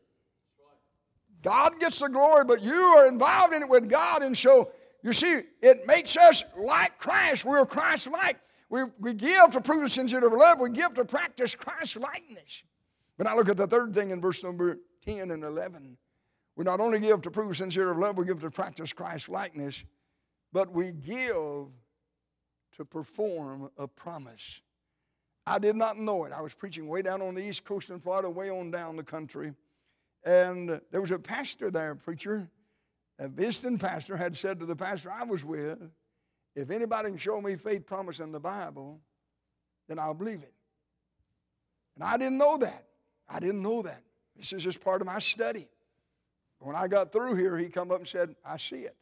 [1.42, 4.22] God gets the glory, but you are involved in it with God.
[4.22, 7.44] And so, you see, it makes us like Christ.
[7.44, 8.38] We're Christ like.
[8.74, 10.60] We, we give to prove the sincerity of love.
[10.60, 12.64] We give to practice Christ likeness.
[13.20, 15.96] But now look at the third thing in verse number 10 and 11.
[16.56, 19.86] We not only give to prove sincerity of love, we give to practice Christ likeness,
[20.52, 21.68] but we give
[22.78, 24.64] to perform a promise.
[25.46, 26.34] I did not know it.
[26.34, 29.04] I was preaching way down on the east coast in Florida, way on down the
[29.04, 29.54] country.
[30.26, 32.50] And there was a pastor there, a preacher,
[33.20, 35.92] a visiting pastor, had said to the pastor I was with,
[36.56, 39.00] if anybody can show me faith promise in the Bible,
[39.88, 40.54] then I'll believe it.
[41.96, 42.86] And I didn't know that.
[43.30, 44.02] I didn't know that.
[44.36, 45.68] This is just part of my study.
[46.60, 48.96] When I got through here, he come up and said, I see it.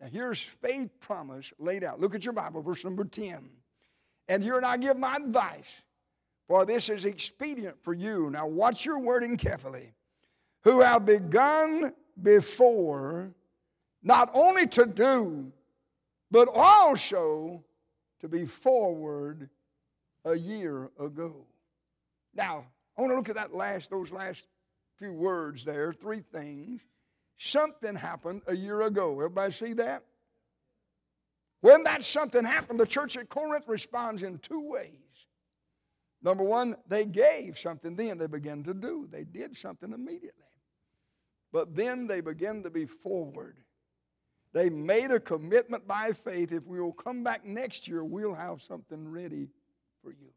[0.00, 2.00] Now here's faith promise laid out.
[2.00, 3.50] Look at your Bible, verse number 10.
[4.28, 5.82] And here and I give my advice,
[6.46, 8.30] for this is expedient for you.
[8.30, 9.92] Now watch your wording carefully.
[10.64, 13.32] Who have begun before,
[14.02, 15.52] not only to do,
[16.30, 17.64] but also
[18.20, 19.48] to be forward
[20.24, 21.46] a year ago.
[22.34, 24.46] Now, I want to look at that last, those last
[24.96, 26.82] few words there, three things.
[27.36, 29.12] Something happened a year ago.
[29.12, 30.02] Everybody see that?
[31.60, 34.98] When that something happened, the church at Corinth responds in two ways.
[36.22, 39.08] Number one, they gave something, then they began to do.
[39.10, 40.44] They did something immediately.
[41.52, 43.58] But then they began to be forward.
[44.52, 48.62] They made a commitment by faith if we will come back next year, we'll have
[48.62, 49.48] something ready
[50.02, 50.32] for you.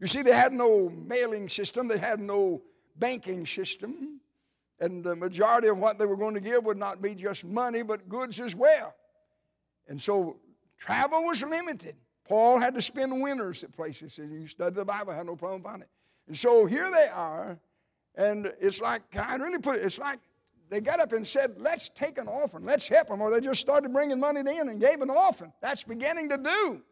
[0.00, 2.62] You see, they had no mailing system, they had no
[2.96, 4.20] banking system,
[4.80, 7.82] and the majority of what they were going to give would not be just money,
[7.82, 8.94] but goods as well.
[9.86, 10.38] And so
[10.76, 11.94] travel was limited.
[12.24, 15.62] Paul had to spend winters at places, and you study the Bible, had no problem
[15.62, 15.88] finding it.
[16.26, 17.60] And so here they are,
[18.16, 19.84] and it's like, I really put it?
[19.84, 20.18] It's like
[20.72, 23.20] they got up and said, let's take an offering, let's help them.
[23.20, 25.52] Or they just started bringing money in and gave an offering.
[25.60, 26.82] That's beginning to do.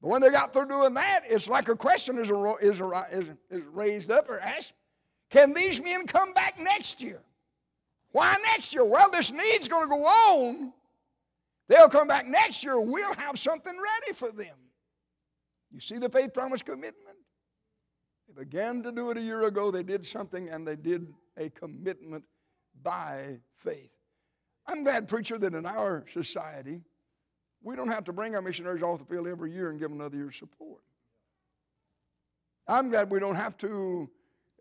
[0.00, 2.80] But when they got through doing that, it's like a question is, is,
[3.10, 4.74] is, is raised up or asked
[5.30, 7.20] Can these men come back next year?
[8.12, 8.84] Why next year?
[8.84, 10.72] Well, this need's going to go on.
[11.66, 12.78] They'll come back next year.
[12.80, 14.56] We'll have something ready for them.
[15.72, 17.16] You see the faith promise commitment?
[18.28, 19.72] They began to do it a year ago.
[19.72, 22.24] They did something and they did a commitment
[22.82, 23.94] by faith.
[24.66, 26.82] I'm glad, preacher, that in our society,
[27.62, 30.00] we don't have to bring our missionaries off the field every year and give them
[30.00, 30.82] another year's support.
[32.68, 34.08] I'm glad we don't have to,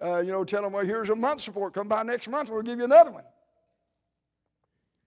[0.01, 1.73] uh, you know, tell them, well, here's a month's support.
[1.73, 3.23] Come by next month, we'll give you another one.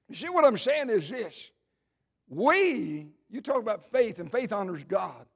[0.09, 1.51] You see, what I'm saying is this.
[2.29, 5.27] We, you talk about faith, and faith honors God.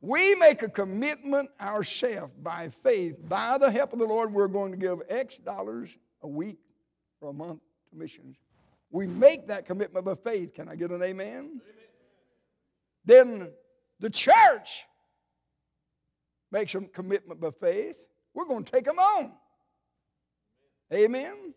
[0.00, 4.70] We make a commitment ourselves by faith, by the help of the Lord, we're going
[4.72, 6.58] to give X dollars a week
[7.24, 7.60] for a month
[7.90, 8.36] to missions.
[8.90, 10.52] We make that commitment by faith.
[10.52, 11.26] Can I get an amen?
[11.26, 11.60] amen?
[13.06, 13.50] Then
[13.98, 14.84] the church
[16.52, 18.06] makes a commitment by faith.
[18.34, 19.32] We're going to take them on.
[20.92, 21.54] Amen?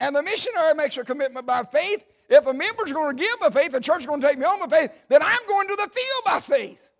[0.00, 2.04] And the missionary makes a commitment by faith.
[2.28, 4.44] If a member's going to give by faith, the church is going to take me
[4.44, 6.90] on by faith, then I'm going to the field by faith.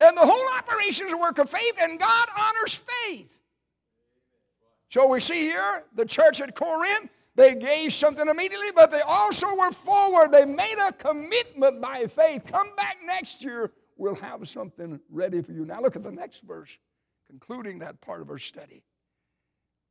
[0.00, 3.40] And the whole operation is a work of faith, and God honors faith.
[4.94, 9.48] So we see here the church at Corinth, They gave something immediately, but they also
[9.56, 10.30] were forward.
[10.30, 12.44] They made a commitment by faith.
[12.46, 15.64] Come back next year, we'll have something ready for you.
[15.64, 16.78] Now look at the next verse,
[17.26, 18.84] concluding that part of our study.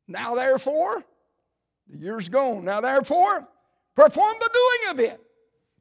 [0.07, 1.03] Now, therefore,
[1.89, 2.63] the year's gone.
[2.63, 3.45] Now, therefore,
[3.97, 5.21] perform the doing of it,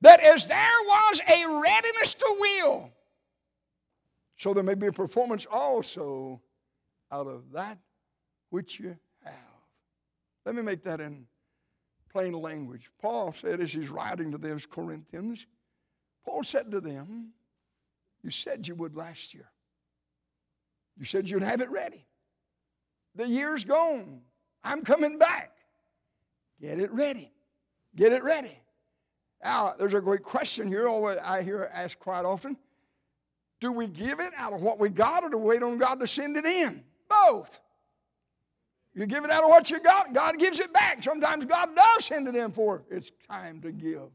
[0.00, 0.58] that as there
[0.88, 2.90] was a readiness to will,
[4.34, 6.42] so there may be a performance also
[7.12, 7.78] out of that
[8.50, 8.98] which you.
[10.44, 11.26] Let me make that in
[12.10, 12.90] plain language.
[13.00, 15.46] Paul said, as he's writing to those Corinthians,
[16.24, 17.32] Paul said to them,
[18.22, 19.50] You said you would last year.
[20.98, 22.06] You said you'd have it ready.
[23.14, 24.22] The year's gone.
[24.62, 25.56] I'm coming back.
[26.60, 27.32] Get it ready.
[27.96, 28.58] Get it ready.
[29.42, 32.56] Now, there's a great question here I hear asked quite often.
[33.60, 36.00] Do we give it out of what we got or do we wait on God
[36.00, 36.84] to send it in?
[37.08, 37.60] Both.
[38.94, 41.02] You give it out of what you got, God gives it back.
[41.02, 44.10] Sometimes God does send it in for it's time to give.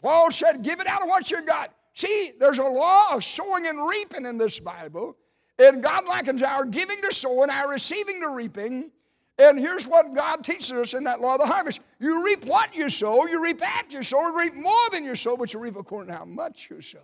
[0.00, 1.74] Paul said, Give it out of what you got.
[1.94, 5.16] See, there's a law of sowing and reaping in this Bible.
[5.58, 8.90] And God likens our giving to sowing, our receiving to reaping.
[9.38, 11.80] And here's what God teaches us in that law of the harvest.
[11.98, 15.16] You reap what you sow, you reap at you sow, you reap more than you
[15.16, 16.98] sow, but you reap according to how much you sow.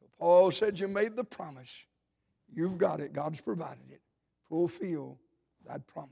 [0.00, 1.86] So Paul said, You made the promise.
[2.52, 3.12] You've got it.
[3.12, 4.00] God's provided it.
[4.48, 5.18] Fulfill
[5.70, 6.10] that promise.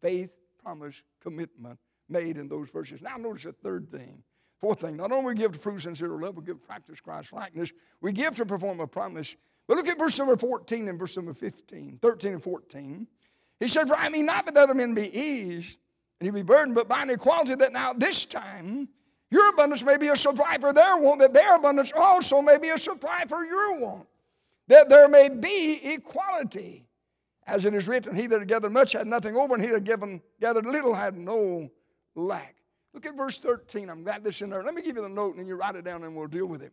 [0.00, 3.02] Faith, promise, commitment made in those verses.
[3.02, 4.22] Now, notice a third thing.
[4.60, 7.72] Fourth thing, not only we give to prove sincere love, we give practice Christ's likeness.
[8.00, 9.36] We give to perform a promise.
[9.68, 13.06] But look at verse number 14 and verse number 15, 13 and 14.
[13.60, 15.78] He said, For I mean not that other men be eased
[16.18, 18.88] and you be burdened, but by an equality that now this time
[19.30, 22.70] your abundance may be a supply for their want, that their abundance also may be
[22.70, 24.08] a supply for your want,
[24.68, 26.87] that there may be equality.
[27.48, 29.84] As it is written, he that had gathered much had nothing over, and he that
[29.84, 31.70] given, gathered little had no
[32.14, 32.56] lack.
[32.92, 33.88] Look at verse 13.
[33.88, 34.62] I'm glad this in there.
[34.62, 36.46] Let me give you the note and then you write it down and we'll deal
[36.46, 36.72] with it.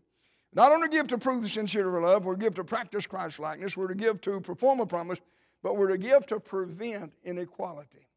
[0.54, 3.40] Not only give to prove the sincerity of love, we're to give to practice Christ
[3.40, 5.20] likeness, we're to give to perform a promise,
[5.62, 8.08] but we're to give to prevent inequality.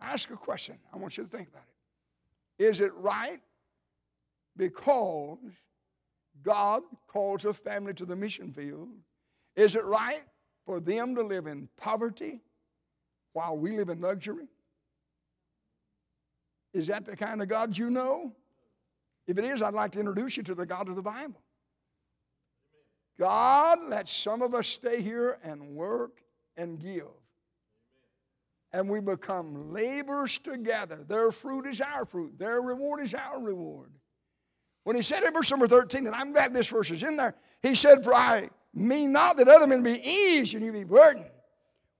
[0.00, 0.78] Ask a question.
[0.92, 1.64] I want you to think about
[2.58, 2.64] it.
[2.64, 3.38] Is it right
[4.56, 5.38] because
[6.42, 8.88] God calls a family to the mission field?
[9.54, 10.22] Is it right
[10.66, 12.42] for them to live in poverty
[13.32, 14.48] while we live in luxury?
[16.74, 18.34] Is that the kind of God you know?
[19.26, 21.40] If it is, I'd like to introduce you to the God of the Bible.
[23.18, 26.20] God lets some of us stay here and work
[26.56, 27.06] and give.
[28.72, 31.02] And we become laborers together.
[31.06, 33.92] Their fruit is our fruit, their reward is our reward.
[34.84, 37.34] When he said in verse number 13, and I'm glad this verse is in there,
[37.62, 41.26] he said, For I mean not that other men be eased and you be burdened.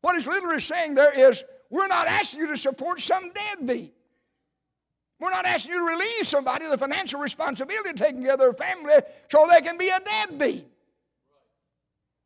[0.03, 3.93] What he's literally saying there is, we're not asking you to support some deadbeat.
[5.18, 8.39] We're not asking you to relieve somebody of the financial responsibility of taking care of
[8.39, 8.93] their family
[9.31, 10.66] so they can be a deadbeat.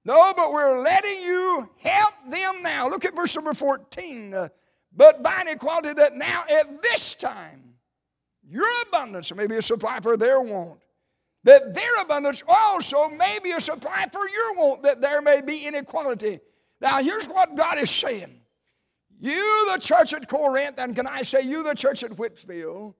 [0.05, 2.89] No, but we're letting you help them now.
[2.89, 4.35] Look at verse number 14.
[4.35, 4.49] Uh,
[4.97, 7.75] but by an equality that now at this time,
[8.49, 10.81] your abundance may be a supply for their want,
[11.45, 15.67] that their abundance also may be a supply for your want, that there may be
[15.67, 16.41] inequality.
[16.81, 18.41] Now, here's what God is saying
[19.19, 22.95] you, the church at Corinth, and can I say you, the church at Whitfield,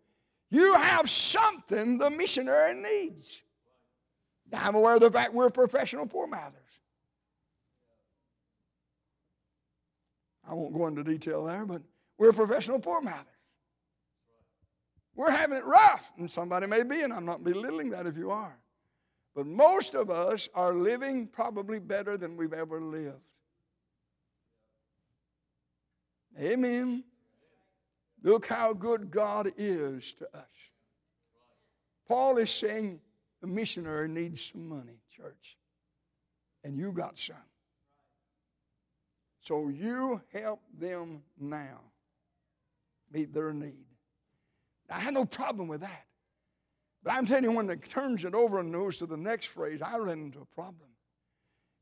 [0.51, 3.43] you have something the missionary needs.
[4.53, 6.57] Now, I'm aware of the fact we're professional poor mouthers.
[10.49, 11.83] I won't go into detail there, but
[12.19, 13.27] we're professional poor mouthers.
[15.15, 18.31] We're having it rough, and somebody may be, and I'm not belittling that if you
[18.31, 18.59] are.
[19.35, 23.21] But most of us are living probably better than we've ever lived.
[26.41, 27.05] Amen.
[28.23, 30.47] Look how good God is to us.
[32.09, 33.01] Paul is saying
[33.41, 35.57] the missionary needs some money, church,
[36.65, 37.37] and you got some.
[39.41, 41.81] So you help them now
[43.13, 43.90] meet their need.
[44.91, 46.07] I had no problem with that.
[47.03, 49.81] But I'm telling you, when it turns it over and goes to the next phrase,
[49.81, 50.89] I ran into a problem.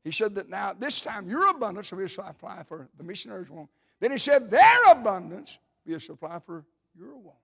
[0.03, 3.49] He said that now, this time, your abundance will be a supply for the missionaries'
[3.49, 3.69] want.
[3.99, 6.63] Then he said, their abundance be a supply for
[6.97, 7.37] your want.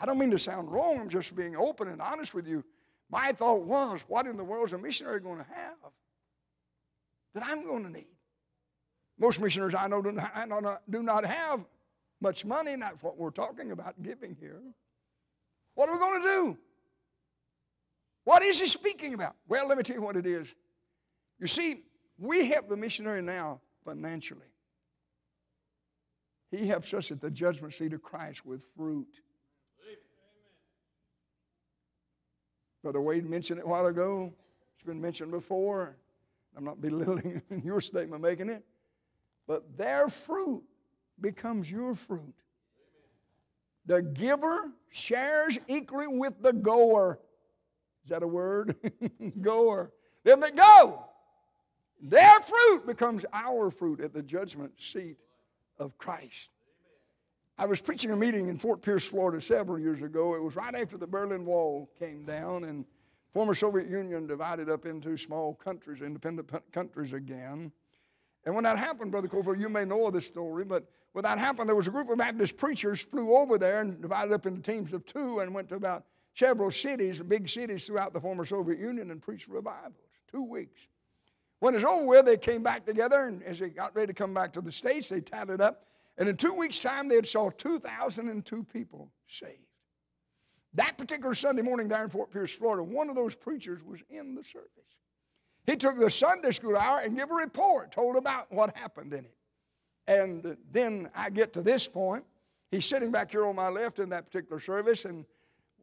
[0.00, 2.64] I don't mean to sound wrong, I'm just being open and honest with you.
[3.10, 5.76] My thought was, what in the world is a missionary going to have
[7.34, 8.16] that I'm going to need?
[9.18, 11.64] Most missionaries I know do not, do not have
[12.20, 14.62] much money, and that's what we're talking about giving here.
[15.74, 16.58] What are we going to do?
[18.24, 19.36] What is he speaking about?
[19.48, 20.54] Well, let me tell you what it is.
[21.38, 21.82] You see,
[22.18, 24.46] we help the missionary now financially.
[26.50, 29.20] He helps us at the judgment seat of Christ with fruit.
[32.82, 34.32] Brother Wade mentioned it a while ago.
[34.74, 35.96] It's been mentioned before.
[36.56, 38.64] I'm not belittling your statement making it.
[39.46, 40.62] But their fruit
[41.20, 42.34] becomes your fruit.
[43.86, 47.18] The giver shares equally with the goer.
[48.04, 48.76] Is that a word?
[49.40, 49.92] goer.
[50.24, 51.04] Them that go.
[52.02, 55.18] Their fruit becomes our fruit at the judgment seat
[55.78, 56.50] of Christ.
[57.58, 60.34] I was preaching a meeting in Fort Pierce, Florida several years ago.
[60.34, 62.86] It was right after the Berlin Wall came down and
[63.32, 67.70] former Soviet Union divided up into small countries, independent countries again.
[68.44, 71.38] And when that happened, Brother Cofield, you may know of this story, but when that
[71.38, 74.62] happened, there was a group of Baptist preachers flew over there and divided up into
[74.62, 78.78] teams of two and went to about several cities, big cities throughout the former Soviet
[78.78, 79.94] Union and preached revivals.
[80.30, 80.86] Two weeks.
[81.58, 84.32] When it's over with, they came back together, and as they got ready to come
[84.32, 85.84] back to the States, they tallied up.
[86.16, 89.58] And in two weeks' time, they had saw 2,002 people saved.
[90.74, 94.34] That particular Sunday morning there in Fort Pierce, Florida, one of those preachers was in
[94.34, 94.96] the service.
[95.70, 99.24] He took the Sunday school hour and gave a report, told about what happened in
[99.24, 99.34] it.
[100.08, 102.24] And then I get to this point.
[102.72, 105.24] He's sitting back here on my left in that particular service, and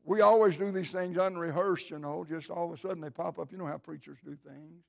[0.04, 3.40] we always do these things unrehearsed, you know, just all of a sudden they pop
[3.40, 3.50] up.
[3.50, 4.84] You know how preachers do things.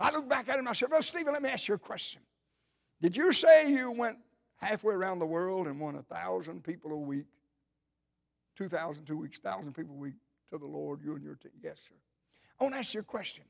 [0.00, 2.22] I looked back at him I said, Well, Stephen, let me ask you a question.
[3.00, 4.16] Did you say you went
[4.56, 7.26] halfway around the world and won a thousand people a week?
[8.56, 10.14] 2,000 two weeks, 1,000 people a week
[10.50, 11.52] to the Lord, you and your team?
[11.62, 11.94] Yes, sir.
[12.60, 13.44] I want to ask you a question.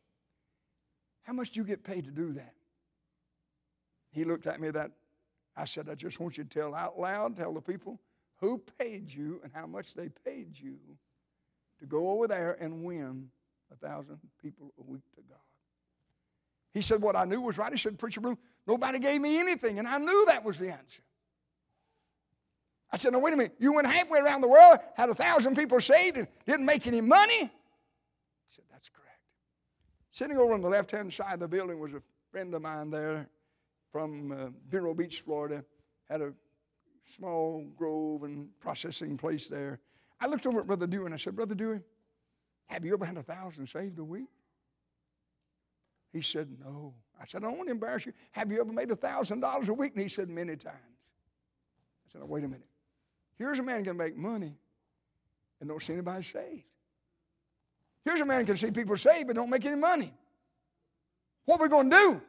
[1.23, 2.55] How much do you get paid to do that?
[4.11, 4.91] He looked at me that
[5.57, 8.01] I said, I just want you to tell out loud, tell the people
[8.37, 10.79] who paid you and how much they paid you
[11.79, 13.29] to go over there and win
[13.73, 15.39] a thousand people a week to God.
[16.75, 17.73] He said, What I knew was right.
[17.73, 21.03] He said, Preacher Ballew, nobody gave me anything, and I knew that was the answer.
[22.91, 23.55] I said, No, wait a minute.
[23.59, 27.01] You went halfway around the world, had a thousand people saved, and didn't make any
[27.01, 27.41] money?
[27.41, 27.49] He
[28.49, 29.21] said, That's correct.
[30.13, 32.91] Sitting over on the left hand side of the building was a friend of mine
[32.91, 33.29] there
[33.91, 35.65] from uh, Vero Beach, Florida.
[36.09, 36.35] Had a
[37.17, 39.81] small grove and processing place there.
[40.21, 41.81] I looked over at Brother Dewey and I said, Brother Dewey,
[42.67, 44.29] have you ever had a thousand saved a week?
[46.13, 46.95] He said, No.
[47.19, 48.13] I said, I don't want to embarrass you.
[48.33, 49.93] Have you ever made a $1,000 a week?
[49.95, 50.77] And he said, Many times.
[50.77, 52.69] I said, oh, Wait a minute.
[53.39, 54.59] Here's a man can make money
[55.61, 56.65] and don't see anybody saved.
[58.05, 60.13] Here's a man can see people saved but don't make any money.
[61.45, 62.23] What are we going to do?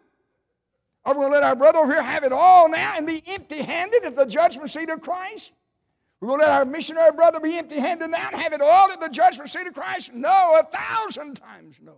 [1.05, 3.21] Are we going to let our brother over here have it all now and be
[3.27, 5.53] empty handed at the judgment seat of Christ?
[6.21, 8.89] We're going to let our missionary brother be empty handed now and have it all
[8.91, 10.13] at the judgment seat of Christ?
[10.13, 11.97] No, a thousand times no.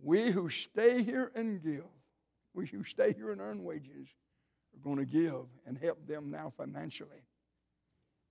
[0.00, 1.84] We who stay here and give,
[2.54, 4.08] we who stay here and earn wages,
[4.74, 7.24] are going to give and help them now financially.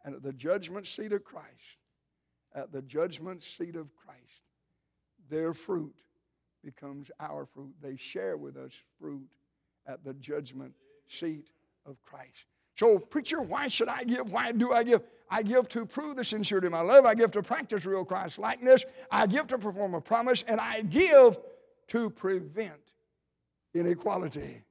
[0.05, 1.80] And at the judgment seat of Christ,
[2.54, 4.45] at the judgment seat of Christ,
[5.30, 5.95] their fruit
[6.64, 7.74] becomes our fruit.
[7.82, 9.30] They share with us fruit
[9.88, 10.74] at the judgment
[11.08, 11.52] seat
[11.86, 12.45] of Christ.
[12.76, 14.32] So, preacher, why should I give?
[14.32, 15.02] Why do I give?
[15.30, 17.06] I give to prove the sincerity of my love.
[17.06, 18.84] I give to practice real Christ likeness.
[19.10, 20.43] I give to perform a promise.
[20.43, 21.38] And I give
[21.88, 22.82] to prevent
[23.74, 24.64] inequality.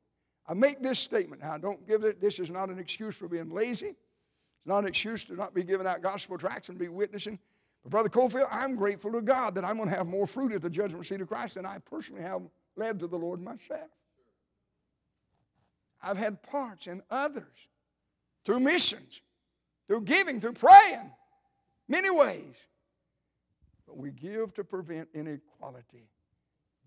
[0.47, 1.57] I make this statement now.
[1.57, 3.87] Don't give it, this is not an excuse for being lazy.
[3.87, 7.39] It's not an excuse to not be giving out gospel tracts and be witnessing.
[7.83, 10.62] But Brother Cofield, I'm grateful to God that I'm going to have more fruit at
[10.62, 12.43] the judgment seat of Christ than I personally have
[12.76, 13.91] led to the Lord myself.
[16.03, 17.68] I've had parts in others
[18.45, 19.20] through missions,
[19.87, 21.11] through giving, through praying,
[21.89, 22.55] many ways.
[23.87, 26.09] But we give to prevent inequality.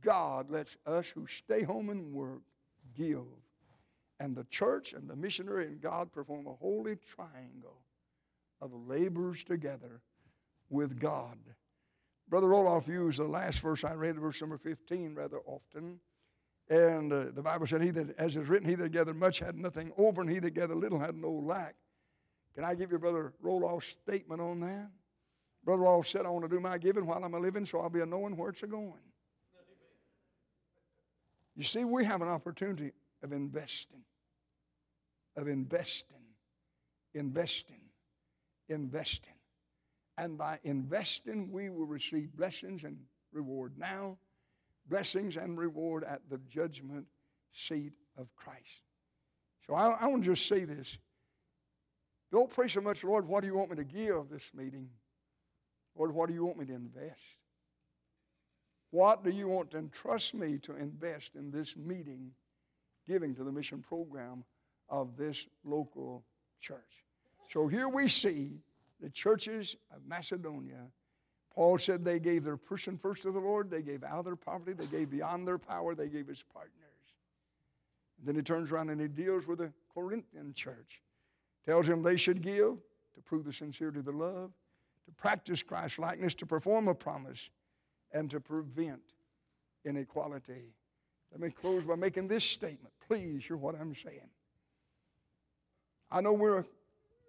[0.01, 2.41] God lets us who stay home and work
[2.95, 3.25] give.
[4.19, 7.81] And the church and the missionary and God perform a holy triangle
[8.61, 10.01] of labors together
[10.73, 11.37] with God.
[12.27, 15.99] Brother Roloff used the last verse I read, verse number 15, rather often.
[16.69, 19.55] And uh, the Bible said, He that, as is written, he that gathered much had
[19.55, 21.75] nothing over, and he that gathered little had no lack.
[22.55, 24.89] Can I give you Brother Roloff's statement on that?
[25.63, 27.89] Brother Roloff said, I want to do my giving while I'm a living, so I'll
[27.89, 28.93] be a knowing where it's a going.
[31.55, 34.03] You see, we have an opportunity of investing,
[35.37, 36.17] of investing,
[37.13, 37.81] investing,
[38.69, 39.32] investing.
[40.17, 42.97] And by investing, we will receive blessings and
[43.31, 44.17] reward now,
[44.87, 47.07] blessings and reward at the judgment
[47.51, 48.83] seat of Christ.
[49.67, 50.97] So I, I want to just say this.
[52.31, 54.89] Don't pray so much, Lord, what do you want me to give this meeting?
[55.95, 57.21] Lord, what do you want me to invest?
[58.89, 62.31] What do you want to entrust me to invest in this meeting,
[63.07, 64.43] giving to the mission program
[64.89, 66.23] of this local
[66.61, 67.03] church.
[67.49, 68.59] So here we see
[69.03, 70.87] the churches of Macedonia.
[71.53, 74.37] Paul said they gave their person first to the Lord, they gave out of their
[74.37, 76.71] poverty, they gave beyond their power, they gave as partners.
[78.17, 81.01] And then he turns around and he deals with the Corinthian church,
[81.67, 82.77] tells them they should give
[83.15, 84.51] to prove the sincerity of their love,
[85.05, 87.49] to practice Christ's likeness, to perform a promise,
[88.13, 89.01] and to prevent
[89.83, 90.73] inequality.
[91.29, 92.93] Let me close by making this statement.
[93.05, 94.29] Please hear what I'm saying.
[96.09, 96.63] I know we're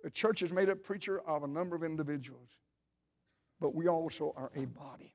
[0.04, 2.50] a church is made up preacher of a number of individuals,
[3.60, 5.14] but we also are a body.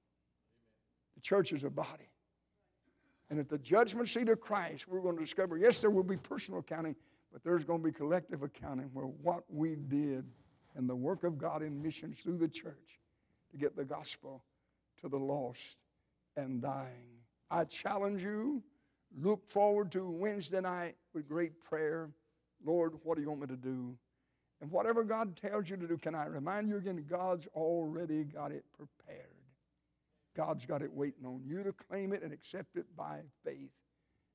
[1.16, 2.10] The church is a body.
[3.30, 6.18] And at the judgment seat of Christ, we're going to discover yes, there will be
[6.18, 6.96] personal accounting,
[7.32, 10.26] but there's going to be collective accounting where what we did
[10.76, 13.00] and the work of God in missions through the church
[13.52, 14.44] to get the gospel
[15.02, 15.78] to the lost
[16.36, 17.20] and dying.
[17.52, 18.64] I challenge you,
[19.20, 22.10] look forward to Wednesday night with great prayer.
[22.64, 23.98] Lord, what do you want me to do?
[24.62, 28.52] And whatever God tells you to do, can I remind you again, God's already got
[28.52, 29.28] it prepared.
[30.36, 33.84] God's got it waiting on you to claim it and accept it by faith.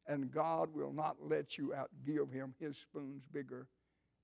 [0.07, 2.55] And God will not let you outgive him.
[2.59, 3.69] His spoon's bigger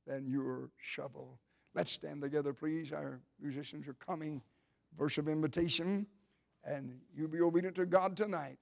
[0.06, 1.38] than your shovel.
[1.74, 2.92] Let's stand together, please.
[2.92, 4.42] Our musicians are coming.
[4.98, 6.06] Verse of invitation.
[6.64, 8.58] And you be obedient to God tonight.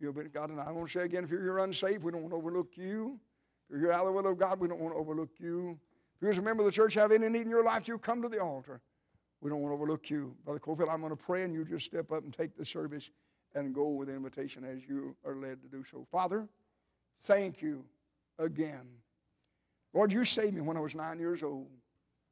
[0.00, 0.66] Be obedient to God tonight.
[0.68, 3.18] I want to say again, if you're unsafe, we don't want to overlook you.
[3.70, 5.78] If you're out of the will of God, we don't want to overlook you.
[6.22, 8.22] If you're a member of the church, have any need in your life, you come
[8.22, 8.80] to the altar.
[9.40, 10.36] We don't want to overlook you.
[10.44, 13.10] Brother Cofield, I'm going to pray, and you just step up and take the service
[13.56, 16.06] and go with the invitation as you are led to do so.
[16.12, 16.48] Father,
[17.18, 17.84] thank you
[18.38, 18.86] again.
[19.92, 21.66] Lord, you saved me when I was nine years old.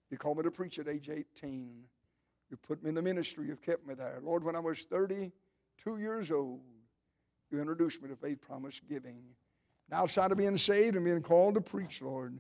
[0.09, 1.83] You called me to preach at age 18.
[2.49, 3.49] You put me in the ministry.
[3.49, 4.21] You've kept me there.
[4.23, 6.61] Lord, when I was 32 years old,
[7.51, 9.21] you introduced me to faith promise giving.
[9.91, 12.39] And outside of being saved and being called to preach, Lord,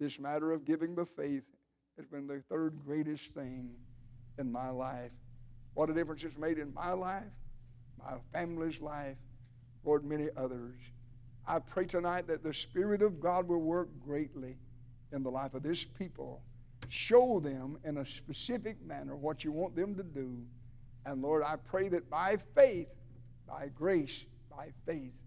[0.00, 1.46] this matter of giving by faith
[1.96, 3.74] has been the third greatest thing
[4.38, 5.12] in my life.
[5.74, 7.22] What a difference it's made in my life,
[7.98, 9.18] my family's life,
[9.84, 10.78] Lord, many others.
[11.46, 14.56] I pray tonight that the Spirit of God will work greatly
[15.12, 16.42] in the life of this people
[16.88, 20.42] show them in a specific manner what you want them to do.
[21.04, 22.88] And Lord, I pray that by faith,
[23.46, 25.22] by grace, by faith,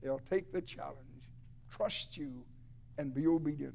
[0.00, 0.96] they'll take the challenge,
[1.70, 2.44] trust you,
[2.98, 3.74] and be obedient.